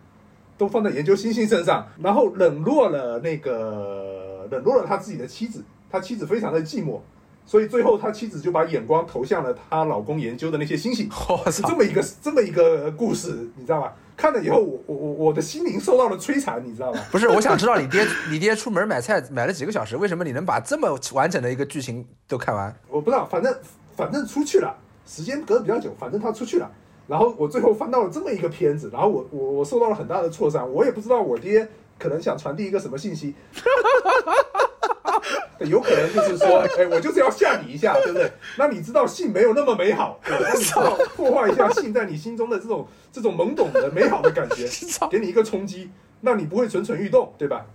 [0.57, 7.01] 都放在研究猩猩身上，然后冷落了那个冷落了他自己的妻子，他妻子非常的寂寞，
[7.45, 11.09] 所以最后他妻子就把眼光投向了她老公研究的那些猩猩，
[11.51, 13.93] 是这么一个这么一个故事，你知道吧？
[14.19, 16.99] 看了以后，我我我我的心灵受到了摧残，你知道吗？
[17.09, 22.75] 不是，我想知道你爹 你爹出门买菜买了几个小时，为什么你能把这么完整的一个剧情都看完？
[22.89, 23.57] 我不知道，反正
[23.95, 24.75] 反正出去了。
[25.07, 26.69] 时间隔得比较久，反正他出去了，
[27.07, 31.67] 然后我最后翻到了这么一个片子，然后我我我受到了很大的挫伤，我也不知道我爹
[31.97, 33.33] 可能想传递一个什么信息，
[35.67, 38.31] 有可能就是说， 哎，我就是要吓你一下，对不对？
[38.57, 44.67] 那你知道性没有那么美好，那你知道破坏一下性在你心中的这种这种懵懂的美好的感觉，
[45.11, 47.65] 给你一个冲击，那你不会蠢蠢欲动，对吧？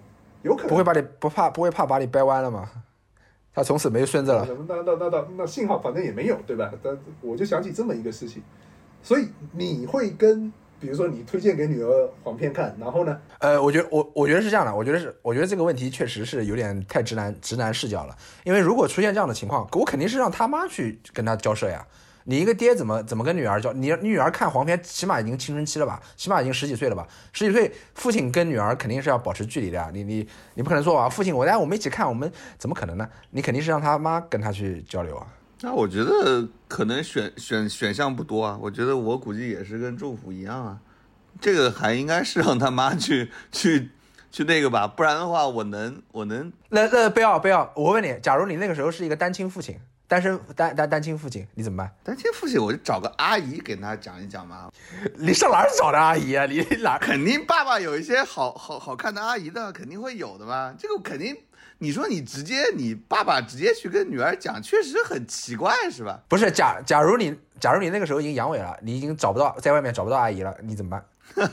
[0.43, 2.69] 有可能不会把你不怕不会怕把你掰弯了吗？
[3.55, 4.47] 他从此没有孙子了。
[4.67, 6.73] 那那那那那那幸好反正也没有，对吧？
[6.83, 8.43] 但我就想起这么一个事情，
[9.03, 18.16] 所以你会跟，比如说你推荐给女儿黄片看，然后呢，呃，我觉得我我觉得是这样的，我觉得是，我觉得这个问题确实是有点太直男直男视角了。
[18.45, 21.87] 因为如果出现这样的情况，我肯定是让他妈去跟他交涉呀。
[22.27, 23.70] 你一个爹怎么怎么跟女儿交？
[23.75, 26.01] 你你女儿看黄片，起码已经青春期了吧？
[26.16, 27.07] 起码已经十几岁了吧？
[27.35, 29.91] 十几岁，父亲跟女儿肯定是要保持距离的呀。
[29.93, 33.07] 你你你不可能说啊，父亲我来我们一起看，我们怎么可能呢？
[33.31, 35.27] 你肯定是让他妈跟他去交流啊。
[35.61, 38.59] 那我觉得可能选选选项不多啊。
[38.61, 40.79] 我觉得我估计也是跟政府一样啊。
[41.41, 43.91] 这个还应该是让他妈去去
[44.31, 49.77] 去那个吧，不然的话，我能我能那那不要不要，我问你，假如你那个时候是一个单亲父亲。
[50.07, 51.91] 单身单单单亲父亲，你怎么办？
[52.05, 54.71] 单亲父亲，我就找个阿姨给他讲一讲嘛。
[55.17, 56.45] 你上哪儿找的阿姨啊？
[56.45, 60.75] 你哪肯定爸爸有一些好好好看的阿姨的，肯定会有的吧？
[60.79, 61.35] 这个肯定，
[61.79, 66.21] 你说你直接你爸爸直接去跟女儿讲，确实很奇怪，是吧？
[66.29, 71.05] 不是，假假如你假如你那个时候已经阳痿了，你已经找不到在外面找不到阿姨了，你怎么办？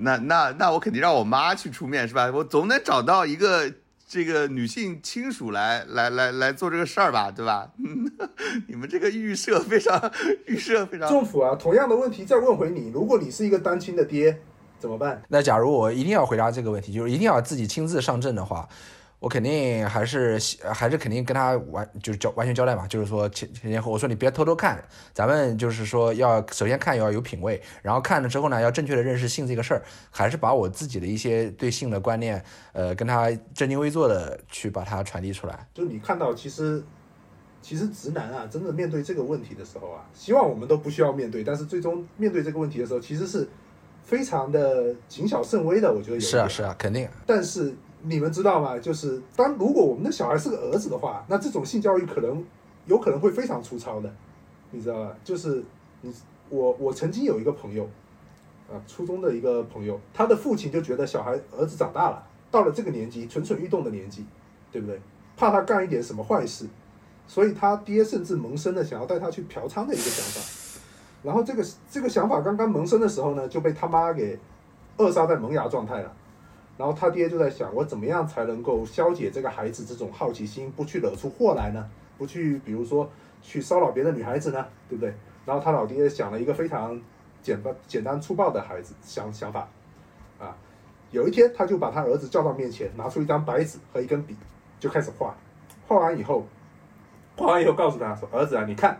[0.00, 2.28] 那那那我肯定让我妈去出面，是吧？
[2.34, 3.72] 我总得找到一个。
[4.12, 7.70] 这个女性亲属来来来来做这个事儿吧，对吧？
[8.68, 9.98] 你们这个预设非常
[10.44, 11.08] 预设非常。
[11.08, 14.38] 政府啊，同样的问题再问回你，如果你是一个单亲的爹，
[14.78, 15.22] 怎么办？
[15.30, 18.68] 那假如我一定要回答这个问题，就是一定要自己亲自上阵的话。
[19.22, 20.36] 我肯定还是
[20.74, 24.82] 还是肯定跟他完就是交完全交代嘛，就是说前前前后我说你别偷偷看，
[25.14, 35.68] 咱们就是说要首先看要有品位，然后看了之后呢要正确的认识性这个事儿，还是把我自己的一些对性的观念，呃，跟他正襟危坐的去把它传递出来。
[35.72, 36.82] 就你看到其实
[37.60, 43.48] 其实直男啊，真的面对这个问题的时候啊，希望我们都不需要面对，但是最终面对这个问题的时候，其实是
[44.02, 45.92] 非常的谨小慎微的。
[45.92, 47.08] 我觉得有是啊是啊，肯定。
[47.24, 47.72] 但是。
[48.04, 48.78] 你们知道吗？
[48.78, 52.44] 就是当如果我们的小孩是个儿子的话，那这种性教育可能
[52.86, 54.12] 有可能会非常粗糙的，
[54.72, 55.16] 你知道吧？
[55.22, 55.62] 就是
[56.00, 56.12] 你
[56.48, 57.84] 我我曾经有一个朋友，
[58.68, 64.26] 啊，初中的一个朋友，他的父亲就觉得小孩儿子长大了，到了这个年纪蠢蠢欲动的年纪，
[64.72, 65.00] 对不对？
[65.36, 66.66] 怕他干一点什么坏事，
[67.26, 70.40] 所以他爹甚至萌生了想要带他去嫖娼的一个想法。
[71.22, 74.38] 然后这个这个想法刚刚萌生的时候呢，就被他妈给
[74.96, 76.12] 扼杀在萌芽状态了。
[76.82, 81.88] 然后他爹就在想，我怎么样才能够消解这个孩子这种好奇心，不去惹出祸来呢？
[82.18, 83.08] 不去，比如说
[83.40, 85.14] 去骚扰别的女孩子呢，对不对？
[85.46, 87.00] 然后他老爹想了一个非常
[87.40, 89.68] 简单、简单粗暴的孩子想想法，
[90.40, 90.56] 啊，
[91.12, 94.36] 有一天他就把他儿子叫到面前，拿出一张白纸和一根笔，
[94.80, 95.36] 就开始画。
[95.86, 96.44] 画完以后，
[97.36, 98.98] 画完以后告诉他说：“儿子啊，你看，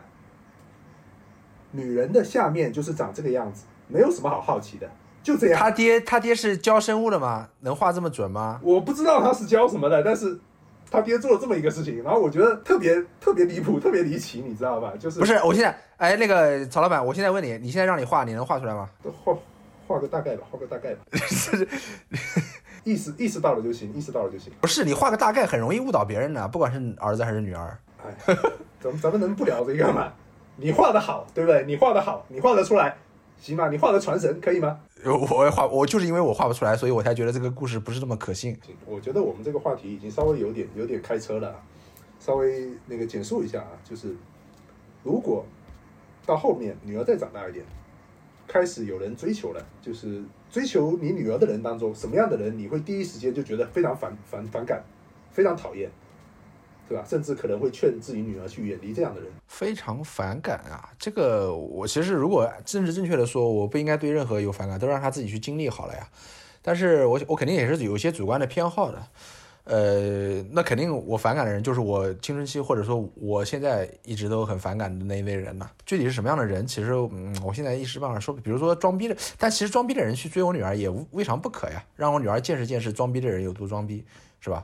[1.72, 4.88] 女人的下面就是长这个样子，没有什么好好奇的。”
[5.22, 7.48] 就这样，他爹他爹是教生物的吗？
[7.60, 8.60] 能画这么准吗？
[8.62, 10.38] 我不知道他是教什么的，但是
[10.90, 14.92] 他爹做了这么一个事情，然后我觉得特别特别离谱，特别离奇，你知道吧？
[14.98, 15.34] 就是不是？
[15.44, 18.88] 我现在哎，那个曹老板，我现在问你，你现在让你画，你能画出来吗？
[19.24, 19.36] 画
[19.86, 21.02] 画个大概吧，画个大概吧。
[22.84, 24.52] 意识意识到了就行，意识到了就行。
[24.60, 27.78] 不是你画个大概很容易误导别人的，不管是儿子还是女儿。
[28.04, 28.34] 哎，
[28.80, 30.12] 咱们咱们能不聊这个吗？
[30.56, 31.64] 你画的好，对不对？
[31.64, 32.96] 你画的好，你画得出来。
[33.42, 34.78] 行吧，你画个传神可以吗？
[35.04, 38.56] 我画我就是因为我画不出来，所以我才觉得这个故事不是那么可信。
[38.86, 41.60] 我觉得我们这个话题已经稍微有点有点开车了，
[42.20, 44.14] 稍微那个简述一下啊，就是
[45.02, 45.44] 如果
[46.24, 47.64] 到后面女儿再长大一点，
[48.46, 54.80] 开始有人追求了，就是追求你女儿的人当中，什么样的人你会第一时间就觉得非常反反反感，
[55.32, 55.90] 非常讨厌？
[56.92, 57.06] 对吧？
[57.08, 60.90] 甚至可能会劝自己女儿去远离这样的人，非常反感啊！
[60.98, 66.06] 这个我其实如果政治正确的说，我不应该对任何有反感，都让他自己去经历好了呀。
[66.60, 69.02] 但是我我肯定也是有一些主观的偏好的，
[69.64, 75.70] 呃，那肯定我反感的人就是我青春期或者说我现在一直都很反感的那一类人呐。
[75.86, 84.04] 具体是什么样的人，其实嗯，我现在一时半会儿说，比如说装逼的，但其实装逼的人去追我女儿也未尝不可呀，让我女儿见识见识装逼的人有多装逼，
[84.40, 84.62] 是吧？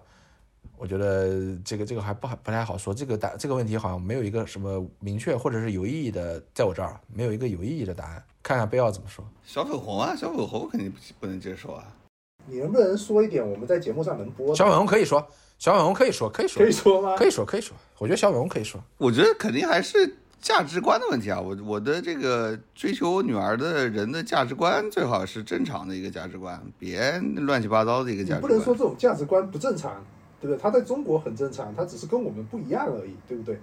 [0.79, 8.23] 我觉得这个这个还不不太好说，这个答这个问题好像没有一个什么明确或者是有意义的，在我这儿没有一个有意义的答案。
[8.43, 9.25] 看看贝奥怎么说。
[9.45, 11.85] 小粉红啊，小粉红肯定不不能接受啊。
[12.47, 14.55] 你能不能说一点我们在节目上能播？
[14.55, 15.27] 小粉红可以说，
[15.59, 17.17] 小粉红可以说，可以说，可以说吗？
[17.19, 17.77] 可以说，可以说。
[17.99, 18.81] 我觉得小粉红可以说。
[18.97, 21.39] 我觉得肯定还是价值观的问题啊。
[21.39, 28.43] 我我的这个追求我女儿的人的价值观最好是正常的一个价值观，别乱七八糟的一个价值观。
[28.51, 30.03] 不能说这种价值观不正常。
[30.41, 30.57] 对不对？
[30.57, 33.59] 他在中国很正常，他只是跟我们不一样而已，对不对？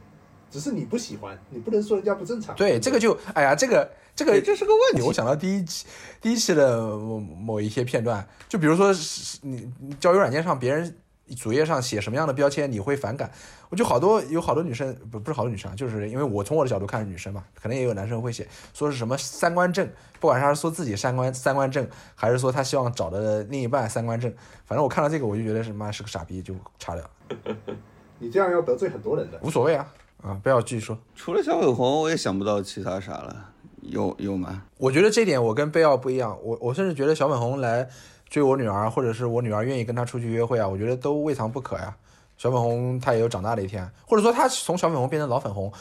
[0.52, 2.56] 只是你不喜欢，你不能说人家不正常。
[2.56, 5.86] 对，这个就，哎呀，这个这个这是个问题我想到第一期
[6.22, 8.94] 第一期的某某一些片段，就比如说
[9.42, 9.70] 你
[10.00, 10.96] 交友软件上别人
[11.34, 13.32] 主页上写什么样的标签你会反感，
[13.70, 24.32] 我就好多有好多女生不不是好多女生啊，就是因为我从我的角度看是女生嘛，可能也有男生会写说是什么三观正，不管是他说自己三观三观正，还是说他希望找的另一半三观正，
[24.66, 27.10] 反正我看到这个我就觉得是妈是个傻逼，就叉掉，
[28.20, 29.40] 你这样要得罪很多人的。
[29.42, 30.98] 无所谓啊啊，不要继续说。
[31.16, 33.52] 除了小粉红，我也想不到其他啥了。
[33.82, 34.64] 有有吗？
[34.78, 37.88] 我觉得这点我跟贝奥不一样，我我甚至觉得小粉红来
[38.30, 41.96] 追我女儿，或者是我女儿愿意跟他出去约会啊，我觉得都未尝不可呀。
[42.38, 45.72] 小粉红她也有长大的一天，或者说她从小粉红变成老粉红，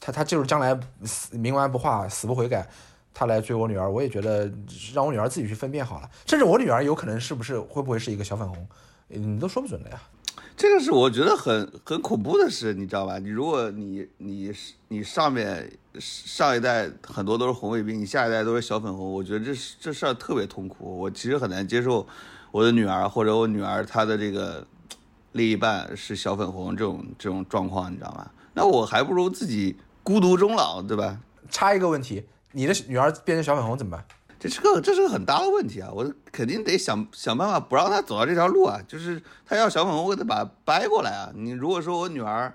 [0.00, 2.66] 她她就是将来死冥顽不化、死不悔改，
[3.12, 4.50] 她来追我女儿，我也觉得
[4.94, 6.10] 让我女儿自己去分辨好了。
[6.24, 8.66] 甚至我女儿有可能是不是会不会是一个小粉红，
[9.08, 10.00] 你都说不准的呀。
[10.58, 13.16] 这个是我觉得很很恐怖的事，你知道吧？
[13.20, 14.52] 你如果你你
[14.88, 20.98] 你上面上一代很多都是红卫兵，你下一代都是小粉红，我觉得这这事儿特别痛苦。
[20.98, 22.04] 我其实很难接受
[22.50, 24.66] 我的女儿或者我女儿她的这个
[25.30, 28.28] 另一半是小粉红这种这种状况，你知道吗？
[28.52, 31.20] 那我还不如自己孤独终老，对吧？
[31.48, 34.04] 插一个问题，你的女儿变成小粉红怎么办？
[34.38, 35.90] 这是个这是个很大的问题啊！
[35.92, 38.80] 我肯定得想想办法不让他走到这条路啊！
[38.86, 41.32] 就是他要小粉红，我得把她掰过来啊！
[41.34, 42.54] 你如果说我女儿，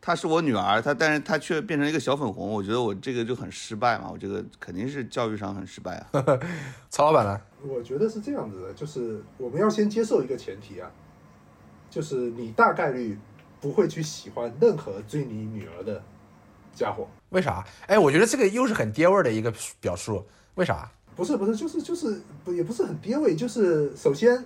[0.00, 4.10] 她是我女儿，她但是她却变成一个小粉红，我觉得我这个就很失败嘛！
[4.12, 6.22] 我这个肯定是教育上很失败啊！
[6.90, 7.40] 曹老板呢？
[7.62, 10.90] 我觉得是这样子的，就是我们要先接受一个前提啊，
[11.88, 13.18] 就是你大概率
[13.58, 16.02] 不会去喜欢任何追你女儿的
[16.74, 17.08] 家伙。
[17.30, 17.64] 为啥？
[17.86, 20.22] 哎，我觉得这个又是很爹味儿的一个表述，
[20.56, 20.90] 为啥？
[21.14, 24.44] 不是不是，就是就是不也不是很跌位，就是首先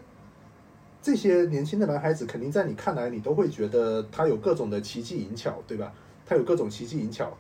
[1.00, 5.92] 这些年轻的男孩子肯定在你看来，你都会觉得他有各种的奇技淫巧，对吧？
[6.26, 7.36] 他有各种奇技淫巧。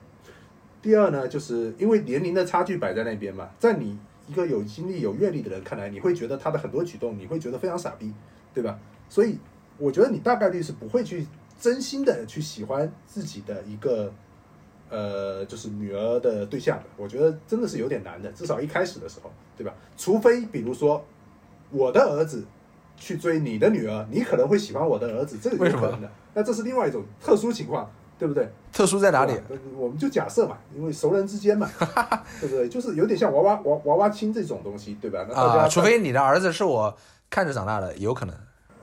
[0.80, 3.98] 第二呢，就是因为年龄的差距摆在那边嘛，在你
[4.28, 8.14] 一个有经历、有阅历的人看来，你会觉得他的很多举动，你会觉得非常傻逼，
[8.54, 8.78] 对吧？
[9.08, 9.38] 所以
[9.78, 11.26] 我觉得你大概率是不会去
[11.60, 14.12] 真心的去喜欢自己的一个
[14.88, 16.84] 呃，就是女儿的对象的。
[16.96, 19.72] 我觉得真的是有点难的，至少一开始的时候，对吧？
[19.96, 21.04] 除非比如说
[21.70, 22.44] 我的儿子
[22.96, 26.10] 去追你的女儿，你可能会喜欢我的儿子，这个有可能的。
[26.34, 28.48] 那这是另外一种特殊情况，对不对？
[28.72, 29.32] 特殊在哪里？
[29.74, 31.68] 我们就假设嘛，因为熟人之间嘛，
[32.40, 32.68] 对不对？
[32.68, 35.24] 就是有点像娃娃娃娃娃亲这种东西，对吧？
[35.28, 36.96] 那大家啊，除非你的儿子是我
[37.30, 38.34] 看着长大的，有可能。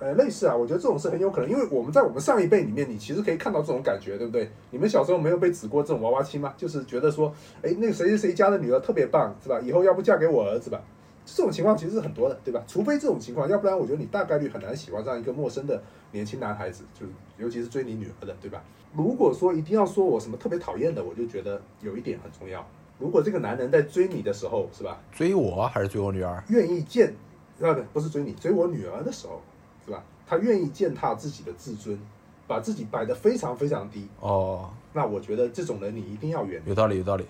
[0.03, 4.51] 呃，类似啊，我觉得这种是很有可能，因为我们在我们上一辈里面，你其实可以看到这种感觉，对不对？
[4.69, 6.53] 你们小时候没有被指过这种娃娃亲吗？
[6.57, 9.57] 就是觉得说，哎，那个谁谁谁家的女儿特别棒，是吧？
[9.61, 10.81] 以后要不嫁给我儿子吧？
[11.25, 12.61] 这种情况其实是很多的，对吧？
[12.67, 15.81] 除非这种情况，要不然我觉得你大概率很难喜欢上一个陌生的
[16.11, 18.61] 年轻男孩子，就是尤其是追你女儿的，对吧？
[18.93, 22.67] 如果说一定要说我什么特别讨厌的，我就觉得有一点很重要。
[22.99, 24.99] 如果这个男人在追你的时候，是吧？
[25.13, 26.43] 追我还是追我女儿？
[26.49, 27.15] 愿意见，
[27.61, 29.41] 啊，不不是追你，追我女儿的时候，
[29.85, 30.03] 是吧？
[30.25, 31.99] 他愿意践踏自己的自尊，
[32.47, 34.07] 把自己摆得非常非常低。
[34.19, 36.69] 哦，那我觉得这种人你一定要远离。
[36.69, 37.25] 有道理，有道理。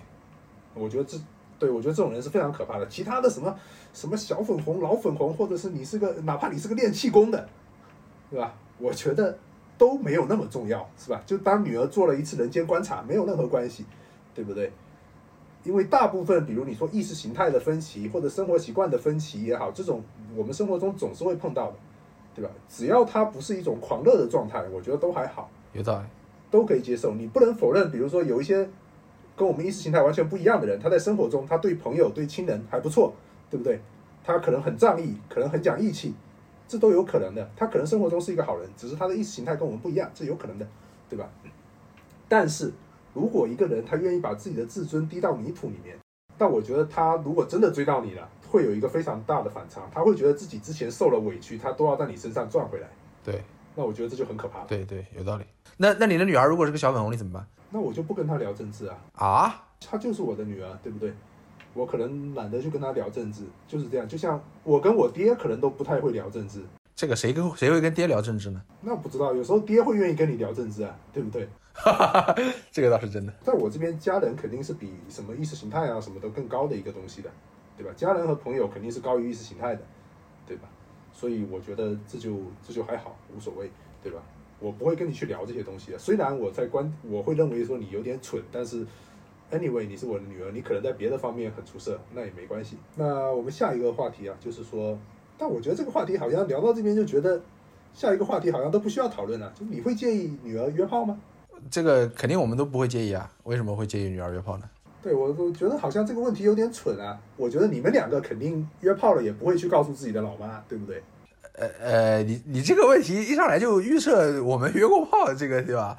[0.74, 1.18] 我觉得这，
[1.58, 2.86] 对我觉得这种人是非常可怕的。
[2.88, 3.54] 其他的什么
[3.92, 7.48] 什么小粉红、老粉红，或者是你是个哪怕你是个练气功的，
[8.30, 8.54] 对吧？
[8.78, 9.36] 我觉得
[9.76, 11.22] 都没有那么重要，是吧？
[11.26, 13.84] 就当女儿做了一次人间观察，没有任何关系，
[14.34, 14.72] 对不对？
[15.62, 20.02] 因为大部分，比如你说意识形态的分歧或者生活习惯的分歧也好，这种
[20.36, 21.76] 我们生活中总是会碰到的，
[22.34, 22.50] 对吧？
[22.68, 25.48] 只要他不是一种狂热的状态，我觉得都还好。
[25.72, 26.04] 有道理。
[26.50, 27.14] 都可以接受。
[27.14, 28.68] 你不能否认，比如说有一些
[29.36, 33.12] 跟我们意识形态完全不一样的人，他在生活中他对朋友、对亲人还不错，
[33.50, 33.80] 对不对？
[34.22, 36.14] 他可能很仗义，可能很讲义气，
[36.68, 37.50] 这都有可能的。
[37.56, 40.66] 他可能生活中是一个好人，只是他的意识形态跟我们不一样，这有可能的，
[41.08, 41.28] 对吧？
[42.28, 42.72] 但是
[43.12, 45.96] 如果一个人他愿意把自己的自尊低到泥土里面，
[46.38, 52.86] 但我觉得他如果真的追到你了，会有一个非常大的反差，他会觉得自己之前受了委屈，他都要在你身上赚回来。
[53.24, 53.42] 对，
[53.74, 54.66] 那我觉得这就很可怕了。
[54.68, 55.44] 对对，有道理。
[55.76, 57.44] 那那你的女儿如果是个小粉红，你怎么办？
[57.70, 58.96] 那我就不跟她聊政治啊。
[59.14, 59.66] 啊？
[59.80, 61.12] 她就是我的女儿，对不对？
[61.72, 64.06] 我可能懒得去跟她聊政治，就是这样。
[64.06, 66.62] 就像我跟我爹可能都不太会聊政治，
[66.94, 68.62] 这个谁跟谁会跟爹聊政治呢？
[68.80, 71.48] 那不知道，有时候爹会愿意跟你聊政治啊，对不对？
[72.70, 73.32] 这个倒是真的。
[73.42, 77.28] 在我这边，家人肯定是比什么意识形态啊什么都更高的一个东西的，
[77.76, 77.92] 对吧？
[77.96, 79.82] 家人和朋友肯定是高于意识形态的，
[80.46, 80.68] 对吧？
[81.12, 83.70] 所以我觉得这就这就还好，无所谓，
[84.02, 84.20] 对吧？
[84.60, 85.98] 我不会跟你去聊这些东西的。
[85.98, 88.86] 虽然我在观，我会认为说你有点蠢，但是
[89.50, 92.76] anyway 你是我的女儿，你可能在别的方面很出色，那也没关系。
[92.96, 94.98] 那我们下一个话题啊，就是说，
[95.36, 97.42] 但我觉得这个话题好像聊到这边就觉得
[97.92, 99.52] 下一个话题好像都不需要讨论了。
[99.58, 101.18] 就你会介意女儿约炮吗？
[101.70, 103.30] 这个肯定我们都不会介意啊。
[103.44, 104.68] 为什么会介意女儿约炮呢？
[105.04, 107.20] 对我我觉得好像这个问题有点蠢啊。
[107.36, 111.02] 我觉得你们两个肯定约炮了，也不会去告诉自己的老妈，对不对？
[111.56, 115.98] 呃呃，你你这个问题一上来就预设我们约过炮，这个对吧？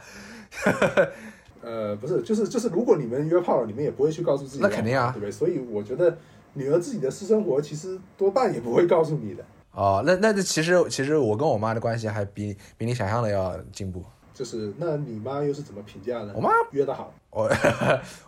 [1.62, 5.32] 呃，不是，就是就是，如果你们约炮了，你们也不会去告诉自己的，那肯定啊对不对？
[5.32, 6.18] 所以我觉得
[6.54, 9.46] 女儿自己的私生活，其实多半也不会告诉你的。
[9.72, 14.04] 哦，那那这其实其实我跟我妈的关系还比比你想象的要进步。
[14.36, 16.34] 就是那你妈又是怎么评价呢？
[16.36, 17.50] 我妈约的好，我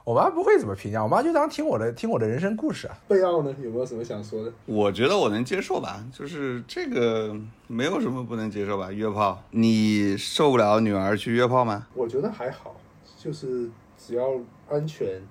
[0.05, 2.97] 我妈不会怎么评价，我妈就当听我的听我的人生故事啊。
[3.09, 4.53] 贝奥呢有没有什么想说的？
[4.65, 7.35] 我觉得我能接受吧，就是这个
[7.67, 8.89] 没有什么不能接受吧。
[8.89, 11.85] 约炮，你受不了女儿去约炮吗？
[11.93, 12.77] 我觉得还好，
[13.17, 14.29] 就是只要
[14.69, 15.21] 安全、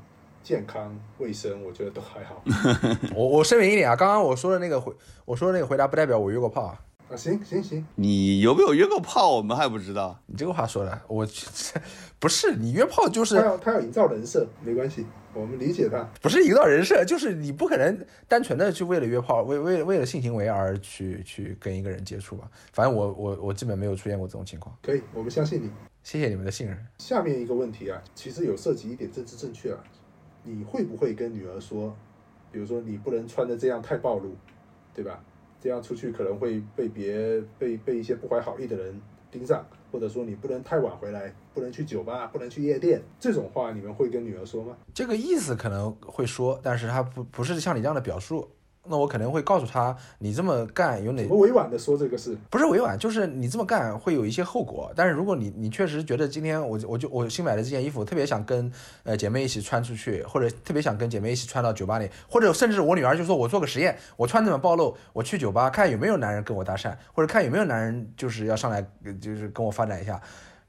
[0.43, 2.45] 健康、卫生，我觉得都还好。
[3.16, 4.93] 我我声明一点啊，刚刚我说的那个回
[5.24, 6.79] 我说的那个回答不代表我约过炮啊。
[7.09, 9.30] 啊，行行行，你有没有约过炮？
[9.36, 10.18] 我们还不知道。
[10.26, 11.46] 你这个话说的，我去
[12.18, 16.02] 不是你约炮就是他要他要营造人设，没关系，我们理解他。
[16.20, 22.50] 不是营造人设，就是你不可能单纯的去为了约炮，为为为了性行为而去去跟一个人接触吧。
[22.72, 24.76] 反正我我我基本没有出现过这种情况。
[24.82, 25.70] 可以，我们相信你。
[26.02, 26.76] 谢谢你们的信任。
[26.98, 29.78] 下面一个问题啊，其实有涉及一点政治正确啊。
[30.42, 31.96] 你会不会跟女儿说，
[32.50, 34.34] 比如说你不能穿的这样太暴露，
[34.92, 35.20] 对吧？
[35.61, 39.00] 这样出去可能会被别被被一些不怀好意的人
[39.30, 44.76] 盯上，或者说你不能太晚回来，不能去酒吧，不能去夜店，这种话你们会跟女儿说吗？
[44.94, 48.48] 这个意思可能会说，但是他不不是像你这样的表述。
[48.89, 52.37] 那我可能会告诉他，你这么干有哪怎么委婉的说这个事？
[52.51, 54.93] 不是委婉，就是你这么干会有一些后果。
[54.95, 58.70] 但是如果你你确实觉得今天我我就我新买的这件衣服特别想跟
[59.05, 70.20] 呃姐妹一起穿出去，或者特别想跟姐妹一起穿到酒吧里，或者甚至我女儿就说我做个实验，我穿这么暴露，我去酒吧看有没有男人跟我搭讪，或者看有没有男人就是要上来呃就是跟我发展一下。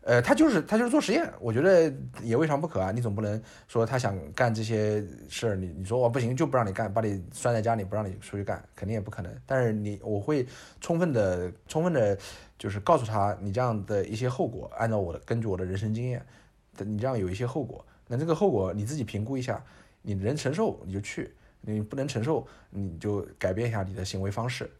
[0.07, 1.93] 呃，他就是他就是做实验，我觉得
[2.23, 2.91] 也未尝不可啊。
[2.91, 9.29] 你总不能说他想干这些事儿，你你说我不行就不让你干，把你拴在家里不让你出去干，肯定也不可能。
[9.45, 10.47] 但是你我会
[10.79, 12.17] 充分的充分的，
[12.57, 16.25] 就是告诉他你这样的一些后果，按照我的根据我的人生经验，
[16.77, 19.61] 你这样有一些后果，那这个后果你自己评估一下，
[20.01, 21.29] 你能承受你就去，
[21.59, 24.71] 你不能承受你就改变一下你的行为方式。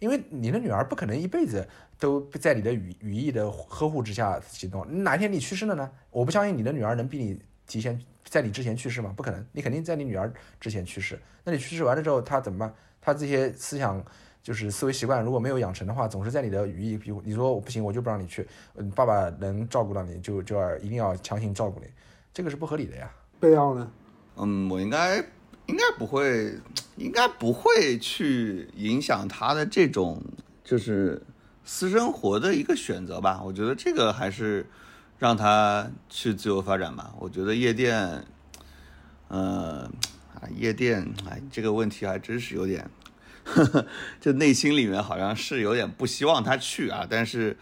[0.00, 1.64] 因为你的女儿不可能一辈子
[2.02, 5.88] 都在你的羽羽翼的呵护之下行动，哪天你去世了呢？
[6.10, 9.14] 我不相信你的女儿能比你提前在你之前去世吗？
[9.16, 11.16] 不可能，你肯定在你女儿之前去世。
[11.44, 12.74] 那你去世完了之后，她怎么办？
[13.00, 14.04] 她这些思想
[14.42, 16.98] 就是思维习惯如果没有养成的话，总是在你的羽翼。
[16.98, 18.44] 比如你说我不行，我就不让你去，
[18.74, 21.86] 嗯，爸爸能照顾到你就就要一定要强行照顾你，
[22.34, 23.08] 这个是不合理的呀。
[23.38, 23.92] 贝奥呢？
[24.38, 25.18] 嗯，我应该
[25.66, 26.52] 应该不会，
[26.96, 30.20] 应该不会去影响他的这种
[30.64, 31.22] 就是
[31.64, 33.40] 私生活的一个选择吧。
[33.44, 34.66] 我觉得这个还是
[35.18, 37.12] 让他去自由发展吧。
[37.18, 38.24] 我觉得夜店，
[39.28, 39.90] 呃，
[40.34, 42.90] 啊，夜店，哎，这个问题还真是有点，
[43.44, 43.86] 呵 呵
[44.20, 47.06] 就内心里面好像是有点不希望他去啊。
[47.08, 47.56] 但是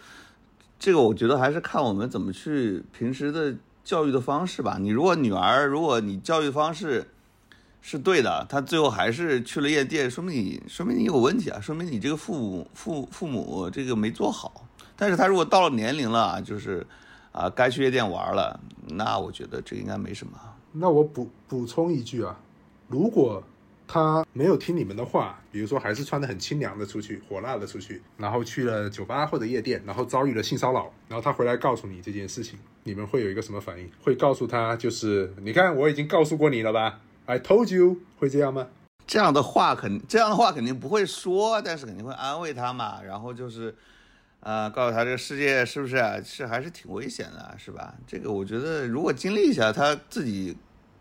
[0.79, 4.79] 这个我觉得还是看我们怎么去平时的教育的方式吧。
[4.81, 7.07] 你如果女儿，如果你教育方式
[7.83, 14.67] 是对的，他最后还是去了夜店，说明你说明你有问题啊，说明你这个父母父父母这个没做好。
[14.97, 16.87] 但是他如果到了年龄了，就是
[17.33, 20.33] 啊该去夜店玩了，那我觉得这应该没什么。
[20.73, 22.39] 那我补补充一句啊，
[22.87, 23.43] 如果
[23.89, 33.91] 他没有听你们的话，比如说还是穿的很清凉的出去，火辣的出去，然后去了酒吧或者夜店，然后遭遇了性骚扰，然后他回来告诉你这件事情，你们会有一个什么反应？
[34.03, 37.01] 会告诉他就是你看我已经告诉过你了吧
[37.31, 38.67] ？I told you，会这样吗？
[39.07, 43.01] 这样的话肯这样的话肯定不会说，但是肯定会安慰他嘛。
[43.01, 43.73] 然后就是，
[44.41, 47.95] 呃，告诉他这个世界是不是啊是还是挺危险的，是吧？
[48.05, 50.57] 这个我觉得如果经历一下，他自己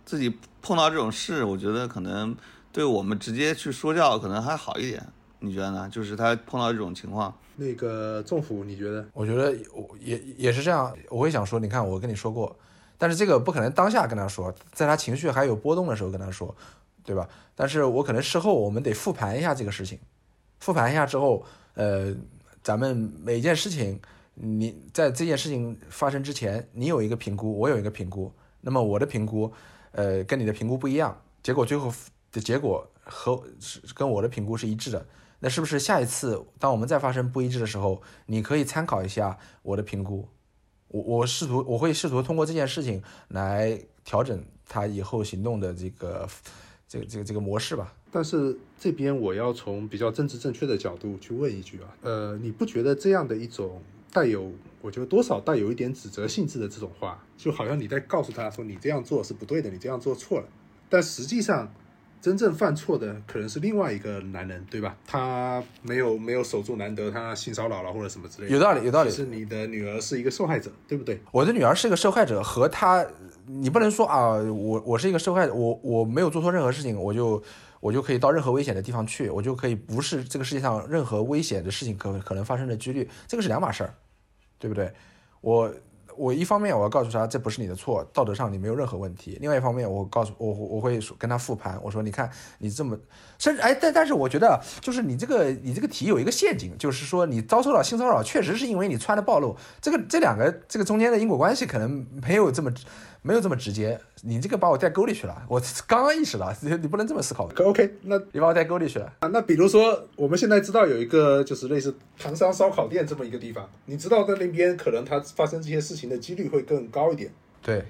[0.06, 2.36] 自己碰到这种事，我觉得可能
[2.72, 5.04] 对我们直接去说教可能还好一点。
[5.40, 5.90] 你觉得呢？
[5.90, 9.08] 就是他碰到这种情况，那个政府你觉得？
[9.14, 12.54] 我觉得我也也是这样，我会想说，你看我跟你说过，
[13.00, 16.54] 但是这个不可能当下跟他说，在他情绪还有波动的时候跟他说，
[17.04, 17.28] 对吧？
[17.56, 19.98] 但是我可能事后我们得复盘一下这个事情，
[20.60, 21.46] 复盘一下之后，
[21.76, 22.14] 呃，
[22.62, 24.00] 咱们每件事情，
[24.34, 28.32] 你在这件事情发生之前，你有一个评估，我有一个评估，
[28.62, 29.52] 那么我的评估，
[29.94, 31.92] 呃，跟你的评估不一样，结果最后
[32.32, 35.06] 的结果和是跟我的评估是一致的。
[35.40, 40.28] 那是不是下一次当我们再发生不一致的时候，你可以参考一下我的评估？
[40.90, 46.28] 我我试图我会试图通过这件事情来调整他以后行动的这个
[46.88, 47.94] 这个这个这个模式吧。
[48.12, 53.82] 但是这边我要从比较政治正确的角度去问一句啊，呃，你不觉得这样的一种
[54.12, 60.48] 带有，我觉得多少带有一点指责性质的这种话，就好像你在告诉他说你这样做是不对的，你这样做错了。
[60.90, 61.72] 但实际上，
[62.22, 64.96] 真正犯错的可能是另外一个男人，对吧？
[65.08, 68.54] 他没有没有守住难得，他性骚扰了或者什么之类的。
[68.54, 71.22] 有道理有道理是你的女儿是一个受害者，对不对？
[71.32, 73.06] 我的女儿是一个受害者，和她，
[73.46, 77.42] 你不能说啊，我我是一个受害者，我我没有做错任何事情，我就
[77.80, 83.94] 我就可以到任何危险的地方去，我就可以不是这个世界上任何危险的事情可可能发生的几率，这个是两码事儿，
[84.58, 84.92] 对不对？
[85.42, 85.74] 我
[86.20, 92.98] 我一方面我要告诉他这不是你的错，道德上你没有任何问题；另外一方面我告诉我我会跟他复盘，我说你看你这么，
[93.38, 102.70] 甚至哎，但但是我觉得就是你这个你这个题有一个陷阱，就是说你遭受到性骚扰确实是因为你穿的暴露，这个这两个这个中间的因果关系可能没有这么
[103.22, 109.14] 没有这么直接，你这个把我带沟里去了，我刚刚意识到你 你不能这么思考，可 OK，那你把我带沟里去了。
[109.20, 117.30] 啊，那比如说，我们现在知道有一个就是类似唐山烧烤店这么一个地方，你知道在那边可能它发生这些事情的几率会更高一点。
[117.62, 117.84] 对，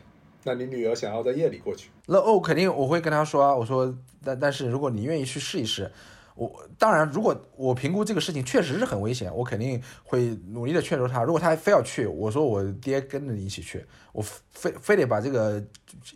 [0.44, 5.92] 那你女儿想要在夜里过去，那哦，肯定我会跟她说啊，我说，但但是如果你愿意去试一试，
[6.40, 11.22] 我当然，如果我评估这个事情确实是很危险，我肯定会努力的劝说他。
[11.22, 15.62] 如果他非要去，我说我爹跟着你一起去，我非非得把这个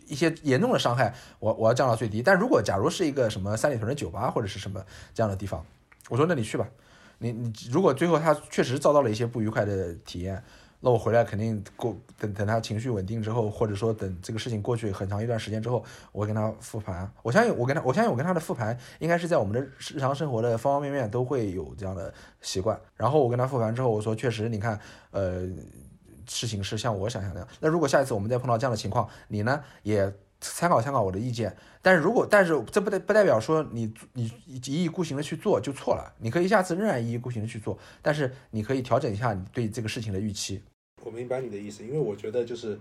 [0.06, 2.22] 一些严重的伤害，我我要降到最低。
[2.22, 5.62] 但如果假如是一个什么三里屯的酒吧或者是什么这样的地方，
[6.08, 6.66] 我说那你去吧，
[7.18, 10.42] 你你如果最后他确实遭到了一些不愉快的体验。
[10.84, 15.82] 那我回来肯定过等等他情绪稳定之后，或者说等这个事情过去很长一段时间之后，
[16.12, 17.10] 我跟他复盘。
[17.22, 22.12] 我相信我跟他，我相信我跟他的复盘应该是在我们的日常生活的方方面面都会有这样的
[22.42, 22.78] 习惯。
[22.96, 24.78] 然后我跟他复盘之后，我说确实，你看，
[25.10, 25.48] 呃，
[26.28, 27.48] 事情是像我想象那样。
[27.60, 31.56] 那如果下一次我们再碰到这样的情况，你呢也参考参考我的意见。
[31.80, 36.12] 但是如果但是这不代不代表说你你一意孤行的去做就错了。
[36.18, 40.62] 你可以下次仍然一意孤行的去做，但是你可以调整一下你对这个事情的预期。
[41.04, 42.78] 我明白你的意思，因为我觉得就是，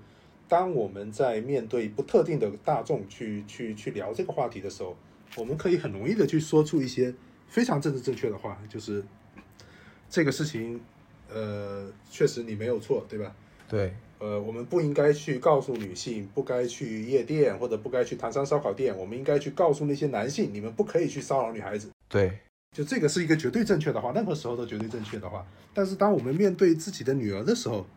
[0.48, 4.96] 当我们在面对不特定的大众去去去聊这个话题的时候，
[5.36, 7.14] 我们可以很容易的去说出一些
[7.48, 9.04] 非常政治正确的话，就是
[10.10, 10.80] 这个事情，
[11.30, 13.36] 呃，确实你没有错，对吧？
[13.68, 21.90] 对，呃，我们不应该去告诉女性不该去夜店或者不该去唐山烧烤店，我们应该去告诉那些男性，你们不可以去骚扰女孩子。
[22.08, 22.40] 对，
[22.72, 25.46] 就这个是一个绝对正确的话，任何时候都绝对正确的话。
[25.74, 27.88] 但是当我们面对自己的女儿的时候，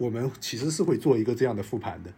[0.00, 2.10] 我们其实是会做一个这样的复盘的。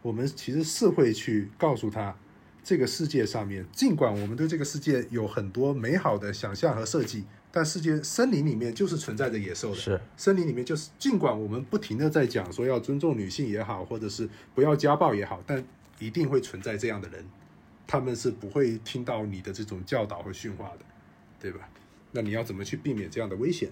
[0.00, 2.16] 我们其实是会去告诉他，
[2.64, 9.76] 这个世界上面，尽管我们对这个世界有很多美好的想象和设计，但世界森林里面就是存在着野兽的。
[9.76, 15.62] 是森林里面就是，尽管我们不停的在讲说要尊重女性也好，或者是不要家暴也好，但
[15.98, 17.22] 一定会存在这样的人，
[17.86, 20.86] 他们是不会听到你的这种教导和训话的，
[21.38, 21.68] 对吧？
[22.12, 23.68] 那你要怎么去避免这样的危险？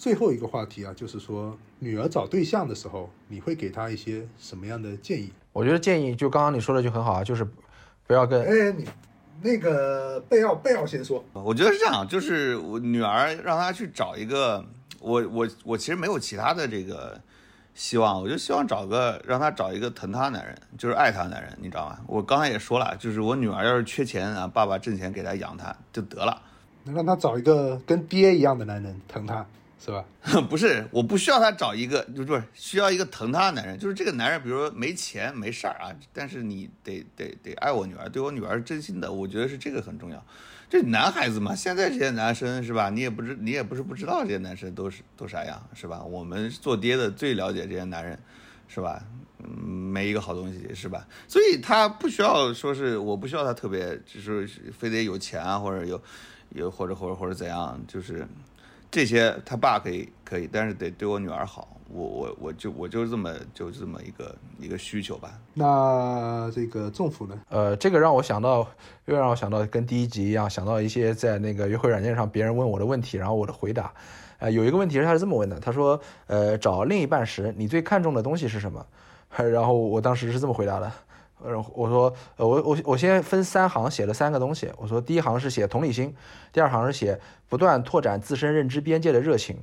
[0.00, 5.30] 最后一个话题啊，就是说女儿找对象的时候，你会给她一些什么样的建议？
[5.52, 7.46] 我觉得建议就刚刚你说的就很好啊，就是
[8.06, 8.86] 不要跟哎，你
[9.42, 14.64] 那个贝奥贝奥先说，我觉得是这样，就是我女儿让她去找一个，
[15.00, 17.20] 我我我其实没有其他的这个
[17.74, 21.98] 希望，我就希望找个让她找一个疼她的男人，就是爱她的男人，你知道吗？
[22.06, 26.40] 我刚才也说了，就是我女儿要是缺钱啊，爸爸挣钱给她养她就得了。
[26.84, 29.44] 能让她找一个跟爹一样的男人疼她，
[29.82, 30.04] 是吧？
[30.50, 40.22] 不是，我不需要她找一个，就不是需要一个疼她的男人，就是这个男人，比如说没钱没事儿啊，但是你得得得爱我女儿，对我女儿是真心的，我觉得是这个很重要。
[40.68, 42.90] 这男孩子嘛，现在这些男生是吧？
[42.90, 46.04] 你也不知你也不是不知道这些男生都是都啥样是吧？
[46.04, 48.16] 我们做爹的最了解这些男人，
[48.68, 49.02] 是吧？
[49.42, 51.08] 嗯，没一个好东西是吧？
[51.26, 54.46] 所以他不需要说是我不需要他特别，就是
[54.78, 56.00] 非得有钱啊，或者有
[56.50, 58.24] 有或者或者或者怎样，就是
[58.90, 61.76] 这些他爸可以可以，但是得对我女儿好。
[61.92, 65.32] 我我我就我就这么就这么一个一个需求吧。
[65.54, 67.36] 那这个政府呢？
[67.48, 68.64] 呃，这个让我想到，
[69.06, 73.92] 又让我想到跟第一集一样，想到一些在那个约会软件上别人问我的问题，然后我的回答。
[74.38, 78.86] 呃，有一个问题是他是这么问的，他说，呃，找另一半时，你最看重的东西是什么？
[79.36, 80.92] 然后我当时是这么回答的，
[81.42, 86.14] 呃，我说，呃，我我我先分三行写了三个东西，我说第一行是写同理心，
[86.52, 87.18] 第二行是写
[87.48, 89.58] 不断拓展自身认知边界的热情。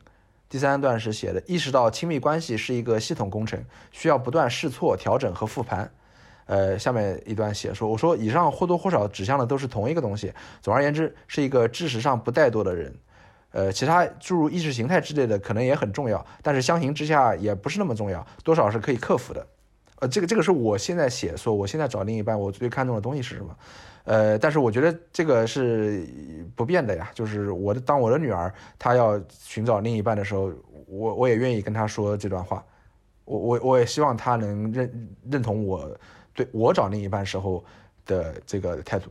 [0.49, 5.91] 第三段是写的，意识到亲密关系是一个系统工程，需要不断试错、调整和复盘。
[6.45, 10.33] 呃，下面一段写说，我说以上或多或少指向的都是同一个东西。
[10.61, 12.95] 总而言之，是一个知识上不怠惰的人。
[13.51, 19.45] 呃，其他诸如意识形态之类的可能也很重要，但是相形之下也不是那么重要，多少是可以克服的。
[19.99, 23.57] 呃，这个这个是我现在写说我现在找另一半我最看重的东西是什么，
[24.03, 26.07] 呃，但是我觉得这个是
[26.55, 30.51] 不变的呀，就是我的当我的女儿她要寻找另一半的时候，
[30.87, 32.63] 我我也愿意跟她说这段话，
[33.25, 35.89] 我我我也希望她能认认同我
[36.33, 37.63] 对我找另一半时候
[38.05, 39.09] 的这个态度。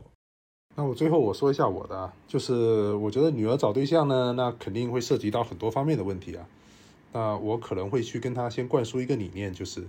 [0.73, 6.45] 那我最后我说一下我的，就是我觉得女儿找对象呢，那肯定会涉及到很多方面的问题啊。
[7.11, 9.83] 那我可能会去跟她先灌输一个理念，就是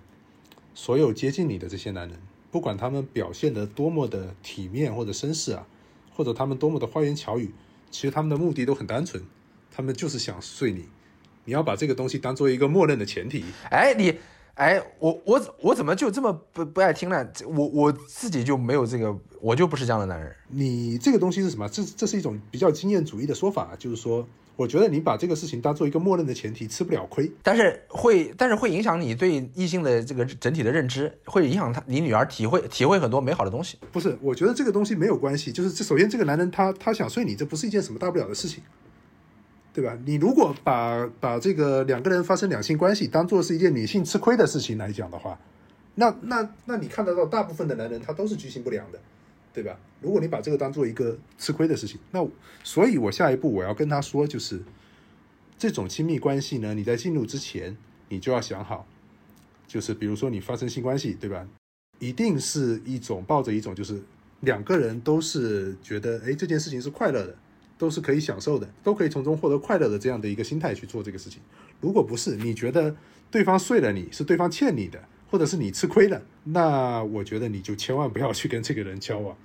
[0.78, 2.16] 所有接近你的这些男人，
[2.52, 5.66] 不管他们表现得多么的体面或者绅士啊，
[6.14, 7.50] 或者他们多么的花言巧语，
[7.90, 9.20] 其实他们的目的都很单纯，
[9.72, 10.84] 他们就是想睡你。
[11.46, 13.44] 你要把这个东西当做一个默认的前提。
[13.72, 14.14] 哎，你，
[14.54, 17.24] 哎，我我我怎么就这么不不爱听呢？
[17.24, 20.32] 这我我自己就没有这个，我就不是这样的男人。
[20.46, 21.68] 你这个东西是什么？
[21.68, 24.24] 这这是一种比较经验主义的说法，就是说，
[24.58, 27.30] 我觉得你把这个事情当做一个默认的前提，吃不了亏。
[27.44, 33.78] 但是会，但是会影响你对异性的这个整体的认知，会影响他你女儿体会体会很多美好的东西。
[33.92, 35.52] 不是，我觉得这个东西没有关系。
[35.52, 38.60] 就是这，首先这个男人他他想睡你，这不是一件什么大不了的事情，
[39.72, 39.96] 对吧？
[40.04, 45.38] 你如果把把这个两个人发生两性关系当做是一件女性吃亏的事情来讲的话，
[45.94, 48.98] 那那那你看得到大部分的男人他都是居心不良的，
[49.58, 49.76] 对吧？
[50.00, 52.24] 如果你把这个当做一个吃亏的事情，那
[52.62, 54.62] 所以，我下一步我要跟他说，就是
[55.58, 57.76] 这种亲密关系呢，你在进入之前，
[58.08, 58.86] 你就要想好，
[59.66, 61.44] 就是比如说你发生性关系，对吧？
[61.98, 64.00] 一定是一种抱着一种就是
[64.42, 67.36] 两个人都是觉得，哎，这件事情是快乐的，
[67.76, 71.42] 都是可以享受的，都可以从中获得快乐的这样的一个心态去做这个事情。
[71.80, 72.94] 如果不是，你觉得
[73.28, 79.36] 对方睡了你是对方欠你的，或者是你吃亏了，那我觉得你就千万不要去跟这个人交往，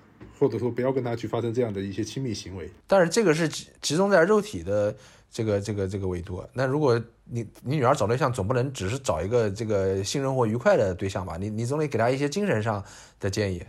[0.43, 2.69] 或者说不要跟他去发生这样的一些亲密行为。
[2.85, 4.93] 但是这个是集集中在肉体的
[5.31, 6.43] 这个这个这个维度。
[6.51, 11.37] 那如果你你女儿找对象，总不能只是找一个这个性生活愉快的对象吧？
[11.37, 12.83] 你你总得给她一些精神上
[13.21, 13.63] 的建议。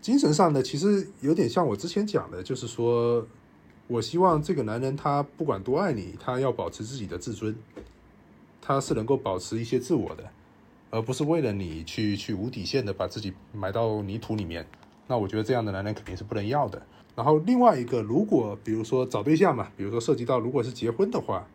[0.00, 3.26] 精神上的其实有点像我之前讲的，就是说
[3.86, 7.54] 我希望这个男人他不管多爱你，他要保持自己的自尊，
[8.62, 10.24] 他是能够保持一些自我的，
[10.88, 14.66] 而不是为了你去去无底线的把自己埋到泥土里面。
[15.06, 16.80] 那我觉得这样的男人肯定是不能要的。
[17.14, 21.46] 然后另外一个，如果比如说找对象嘛，比如说涉及到如果是结婚的话，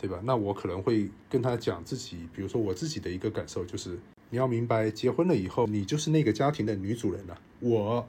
[0.00, 0.20] 对吧？
[0.24, 3.98] 那我可能会跟他讲自己，比如说我自己的一个感受，就是
[4.30, 7.38] 你要明白，结婚了以后，你就是那个家庭的女主人了。
[7.60, 8.06] 我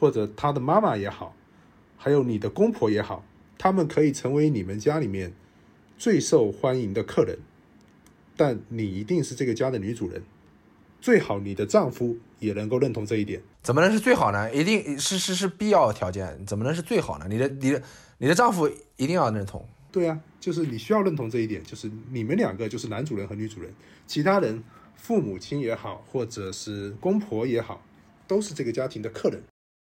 [0.00, 1.34] 或者他的妈妈也好，
[1.96, 3.22] 还有你的公婆也好，
[3.58, 5.32] 他们可以成为你们家里面
[5.98, 7.38] 最受欢迎的客人，
[8.36, 10.22] 但你一定是这个家的女主人。
[11.00, 13.40] 最好你的丈夫也能够认同这一点。
[13.62, 14.52] 怎么能是最好呢？
[14.54, 17.26] 一定是是是必要条件，怎么能是最好呢？
[17.28, 17.82] 你的你的
[18.18, 19.66] 你的丈夫一定要认同。
[19.90, 23.72] 对啊，就是你需要认同这一点，就是你们两个就是男主人和女主人，
[24.06, 24.62] 其他人
[24.96, 27.82] 父母亲也好，或者是公婆也好，
[28.26, 29.42] 都是这个家庭的客人。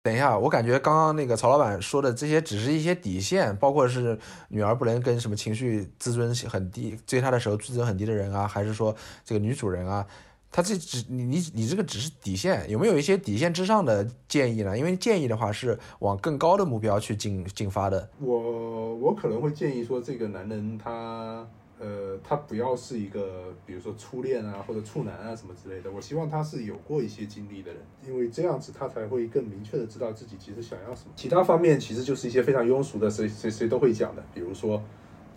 [0.02, 4.18] 等一下，我感觉刚刚那个曹老板说的这些只是一些底线，包括是
[4.48, 8.94] 女儿不能跟什么情绪自尊很低，追她的时候自尊很低的人啊，还是说
[9.24, 10.06] 这个女主人啊，
[10.50, 14.76] 他这只你你你这个只是底线，有没有一些底线之上的建议呢？
[14.76, 18.08] 因为建议的话是往更高的目标去进进发的。
[18.18, 21.46] 我我可能会建议说，这个男人他
[21.78, 25.88] 呃，他不要是一个比如说初恋啊或者处男啊什么之类的。
[25.92, 31.12] 我希望他是有过一些经历的人，因为这样子他才会更明确的知道自己其实想要什么。
[31.14, 34.82] 其他方面其实就是一些非常庸俗的，谁谁谁都会讲的，比如说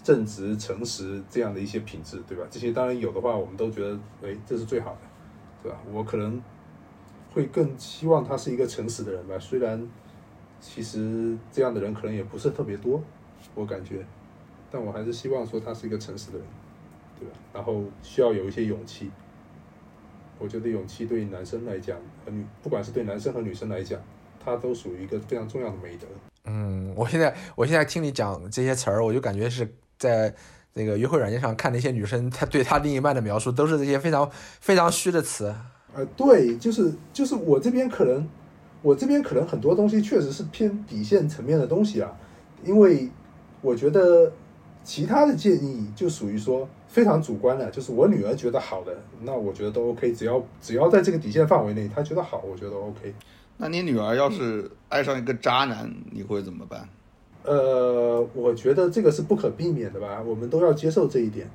[0.03, 2.43] 正直、诚实这样的一些品质，对吧？
[2.49, 4.99] 这些当然有的话，我们都觉得，哎，这是最好的，
[5.63, 5.77] 对吧？
[5.91, 6.41] 我可能
[7.33, 9.87] 会更希望他是一个诚实的人吧，虽然
[10.59, 13.01] 其实这样的人可能也不是特别多，
[13.55, 14.05] 我感觉，
[14.71, 16.47] 但我还是希望说他是一个诚实的人，
[17.19, 17.35] 对吧？
[17.53, 19.11] 然后需要有一些勇气。
[20.39, 21.95] 我觉得勇气对于男生来讲
[22.25, 24.01] 和女，不管是对男生和女生来讲，
[24.43, 26.07] 它都属于一个非常重要的美德。
[26.45, 29.71] 嗯，我现在我现在听你讲这些词儿，我就感觉是
[30.01, 30.33] 在
[30.73, 34.27] 那个约会软件上看那些女生，她对她另一半的描述都是这些非常
[34.59, 35.53] 非常虚的词。
[35.93, 38.27] 呃，对，就是就是我这边可能，
[38.81, 42.11] 我这边可能很多东西确实是偏底线层面的东西啊，
[42.63, 43.11] 因为
[43.61, 44.31] 我觉得
[44.83, 53.13] 其他的建议就属于说非常主观的，就是我女儿觉得好的，那我觉得都 OK，只要只要在这个底线范围内，她觉得好，我觉得 OK。
[53.57, 56.89] 那你女儿要是爱上一个渣男，你会怎么办？
[57.43, 61.49] 呃，我觉得这个是不可避免的吧，我们都要接受这一点。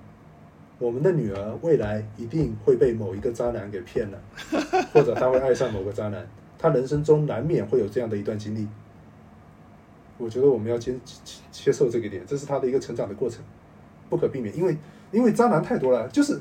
[0.78, 4.18] 我们的女儿未来一定会被某一个渣男给骗了，
[4.92, 6.26] 或者她会爱上某个渣男，
[6.58, 8.66] 她人生中难免会有这样的一段经历。
[10.18, 13.42] 我觉得我们要接接接受这个点，这是她的一个成长的过程，
[14.10, 14.54] 不可避免。
[14.56, 14.76] 因为
[15.12, 16.40] 因为渣男太多了，就是，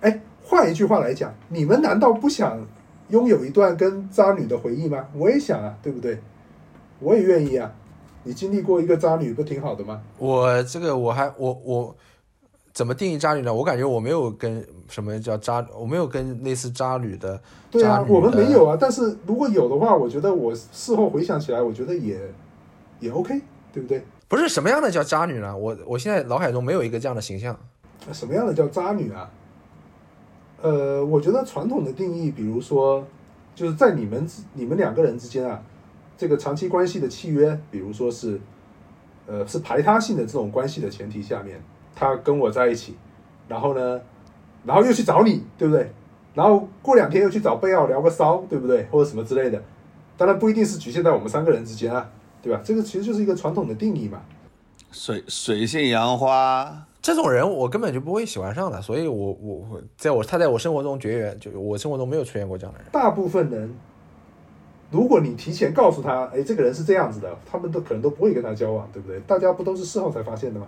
[0.00, 2.66] 哎，换换一句话来讲，你们难道不想
[3.10, 5.06] 拥有一段跟渣女的回忆吗？
[5.14, 6.18] 我也想啊，对不对？
[7.00, 7.72] 我也愿意啊。
[8.26, 10.02] 你经历过一个渣女，不挺好的吗？
[10.18, 11.96] 我这个我还我我
[12.72, 13.54] 怎么定义渣女呢？
[13.54, 17.40] 我感觉我没有跟什么叫渣，我没有跟类似渣女的。
[17.70, 18.76] 对啊我们没有啊。
[18.78, 22.20] 但是如果有的话，我觉得我事后回想起来，我觉得也
[22.98, 23.40] 也 OK，
[23.72, 24.04] 对不对？
[24.26, 25.56] 不是什么样的叫渣女呢？
[25.56, 27.56] 我我现在脑海中没有一个这样的形象。
[28.12, 29.30] 什么样的叫渣女啊？
[30.60, 33.04] 呃，我觉得传统的定义，比如说，
[33.54, 35.62] 就是在你们你们两个人之间啊，
[36.16, 38.40] 这个长期关系的契约，比如说是，
[39.26, 41.62] 呃，是排他性的这种关系的前提下面，
[41.94, 42.96] 他跟我在一起，
[43.48, 44.00] 然后呢，
[44.64, 45.90] 然后又去找你，对不对？
[46.34, 48.84] 然后过两天又去找贝奥聊个骚，对不对？
[48.90, 49.62] 或者什么之类的，
[50.16, 52.10] 当然不一定是局限在我们三个人之间啊，
[52.42, 52.60] 对吧？
[52.64, 54.20] 这个其实就是一个传统的定义嘛。
[54.92, 62.88] 水水性杨花，这种人我根本就不会喜欢上的，所以我我我在我他在我生活中绝缘，就我生活中没有出现过这样的人。
[62.92, 63.74] 大部分人，
[64.90, 69.18] 如果你提前告诉他，哎，这个人是这样子的，他们都可能都不会跟他交往，对不对？
[69.20, 70.66] 大家不都是事后才发现的吗？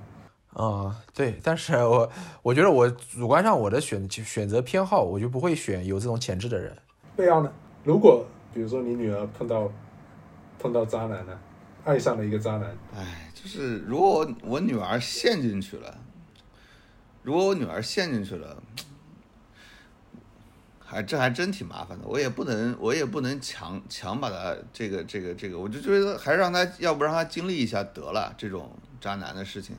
[0.55, 2.11] 啊、对，但是我
[2.43, 6.77] 我觉得我主观上我的选选择偏好，我就不会选有这种潜质的人。
[7.15, 7.53] 贝奥呢？
[7.85, 9.71] 如果比如说你女儿碰到
[10.59, 11.39] 碰到渣男呢，
[11.85, 15.97] 爱上了一个渣男，哎，就是如果我我女儿陷进去了，
[17.23, 18.61] 如果我女儿陷进去了，
[20.91, 22.05] 还这还真挺麻烦的。
[22.07, 29.77] 我也不能，我也不能强强把他这个这个这个，我就觉得还是让他，要不让他经历一下得了这种渣男的事情，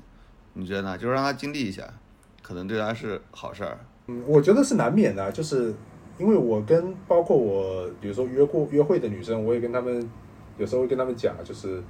[0.53, 0.95] 你觉得呢？
[0.95, 1.83] 就让他经历一下，
[2.43, 3.79] 可能对他是好事儿。
[4.05, 5.73] 嗯，我觉得是难免的，就是
[6.19, 10.07] 因为我跟包括我，比如说约过约会的女生，我也跟她们
[10.59, 11.81] 有时候会跟她们讲，就是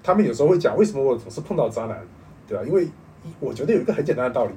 [0.00, 2.00] 她们有时候会讲为什么我总是碰到渣男，
[2.46, 2.62] 对吧？
[2.64, 2.88] 因为
[3.40, 4.52] 我觉得有一个很简单的道理，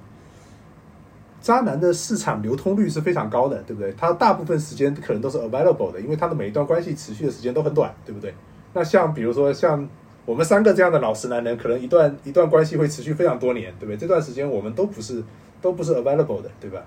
[1.47, 3.89] 渣男的市场流通率是非常高的，对不对？
[3.93, 8.33] 他大部分时间可能都是 available 的，因为他的每一段关系持续的时间都很短，对不对？
[8.73, 9.87] 那像比如说像
[10.25, 13.95] 我们三个这样的老实男人，可能一段一段关系会持续非常多年，对不对？
[13.95, 15.23] 这段时间我们都不是
[15.61, 16.83] 都不是 available 的，对吧？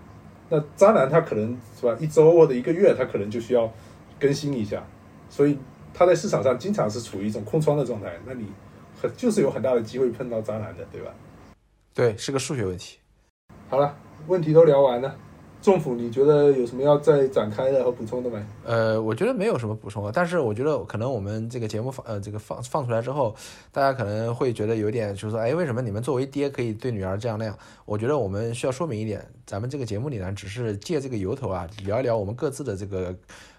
[0.51, 3.73] 那渣男他可能是吧，一周或者一个月，他可能就需要
[4.19, 4.87] 更新一下，
[5.31, 5.59] 所以
[5.95, 8.13] 他在市场上经常是处于一种空窗的状态。
[8.27, 8.45] 那你
[9.01, 11.11] 很就是有很大的机会碰到渣男的，对吧？
[11.95, 12.99] 对，是个数学问题。
[13.71, 13.97] 好了，
[14.31, 15.12] 问题都聊完了，
[15.61, 18.41] 仲甫，你觉得有什么要再展开的和补充的没？
[18.64, 23.35] 呃，我觉得没有什么补充的，但是我觉得可能我们这个节目放呃这个放放出来之后，
[23.72, 27.59] 大家可能会觉得有点就是说，哎，为什么你们作为爹可以对女儿这样那样？
[27.85, 33.12] 我觉得我们需要说明一点，咱们这个节目里呢，只是借这个由头啊，聊一聊我们各自的这个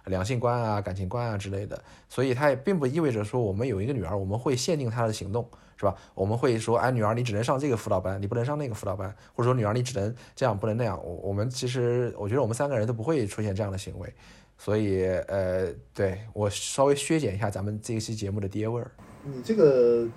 [0.05, 5.45] 两性观啊、感情观啊之类的，所以它也并不意味着说我们有一个女儿，我们会限定她的行动。
[5.81, 5.95] 是吧？
[6.13, 10.95] 我们会说，哎，女儿你只能上这个辅导班，你不能上那个辅导班，或者说女儿你只能这样，不能那样。
[11.03, 14.13] 我我们其实我觉得我们三个人都不会出现这样的行为。
[14.59, 18.91] 所以，呃，对我稍微削减一下咱们这一期节目的爹味儿。
[19.23, 20.07] 你这个，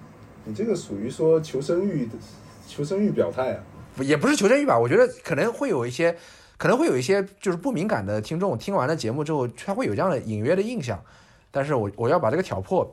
[0.44, 2.12] 你这个属于说求生欲的
[2.68, 3.64] 求生欲表态啊？
[3.96, 4.78] 不也不是求生欲吧？
[4.78, 6.14] 我觉得可能会有一些，
[6.58, 11.02] 可能会有一些就是不敏感的听众听完了节目之后，他会有这样的隐约的印象。
[11.50, 12.84] 但是我我要把这个挑破，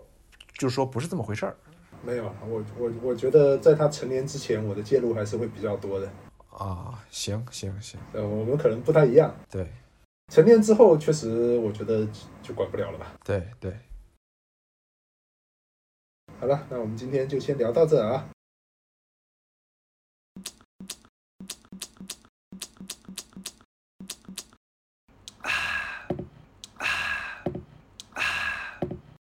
[0.58, 1.56] 就是说不是这么回事儿
[2.04, 6.10] 没有啊，我我我觉得在他成年之前，我的介入还是会比较多的。
[6.50, 6.98] 啊。
[7.10, 9.36] 行行行，呃，我们可能不太一样。
[9.50, 9.68] 对
[10.30, 12.08] 成年之后，确实我觉得
[12.42, 13.14] 就管不了了吧。
[13.24, 13.74] 对对，
[16.40, 18.30] 好了，那我们今天就先聊到这啊。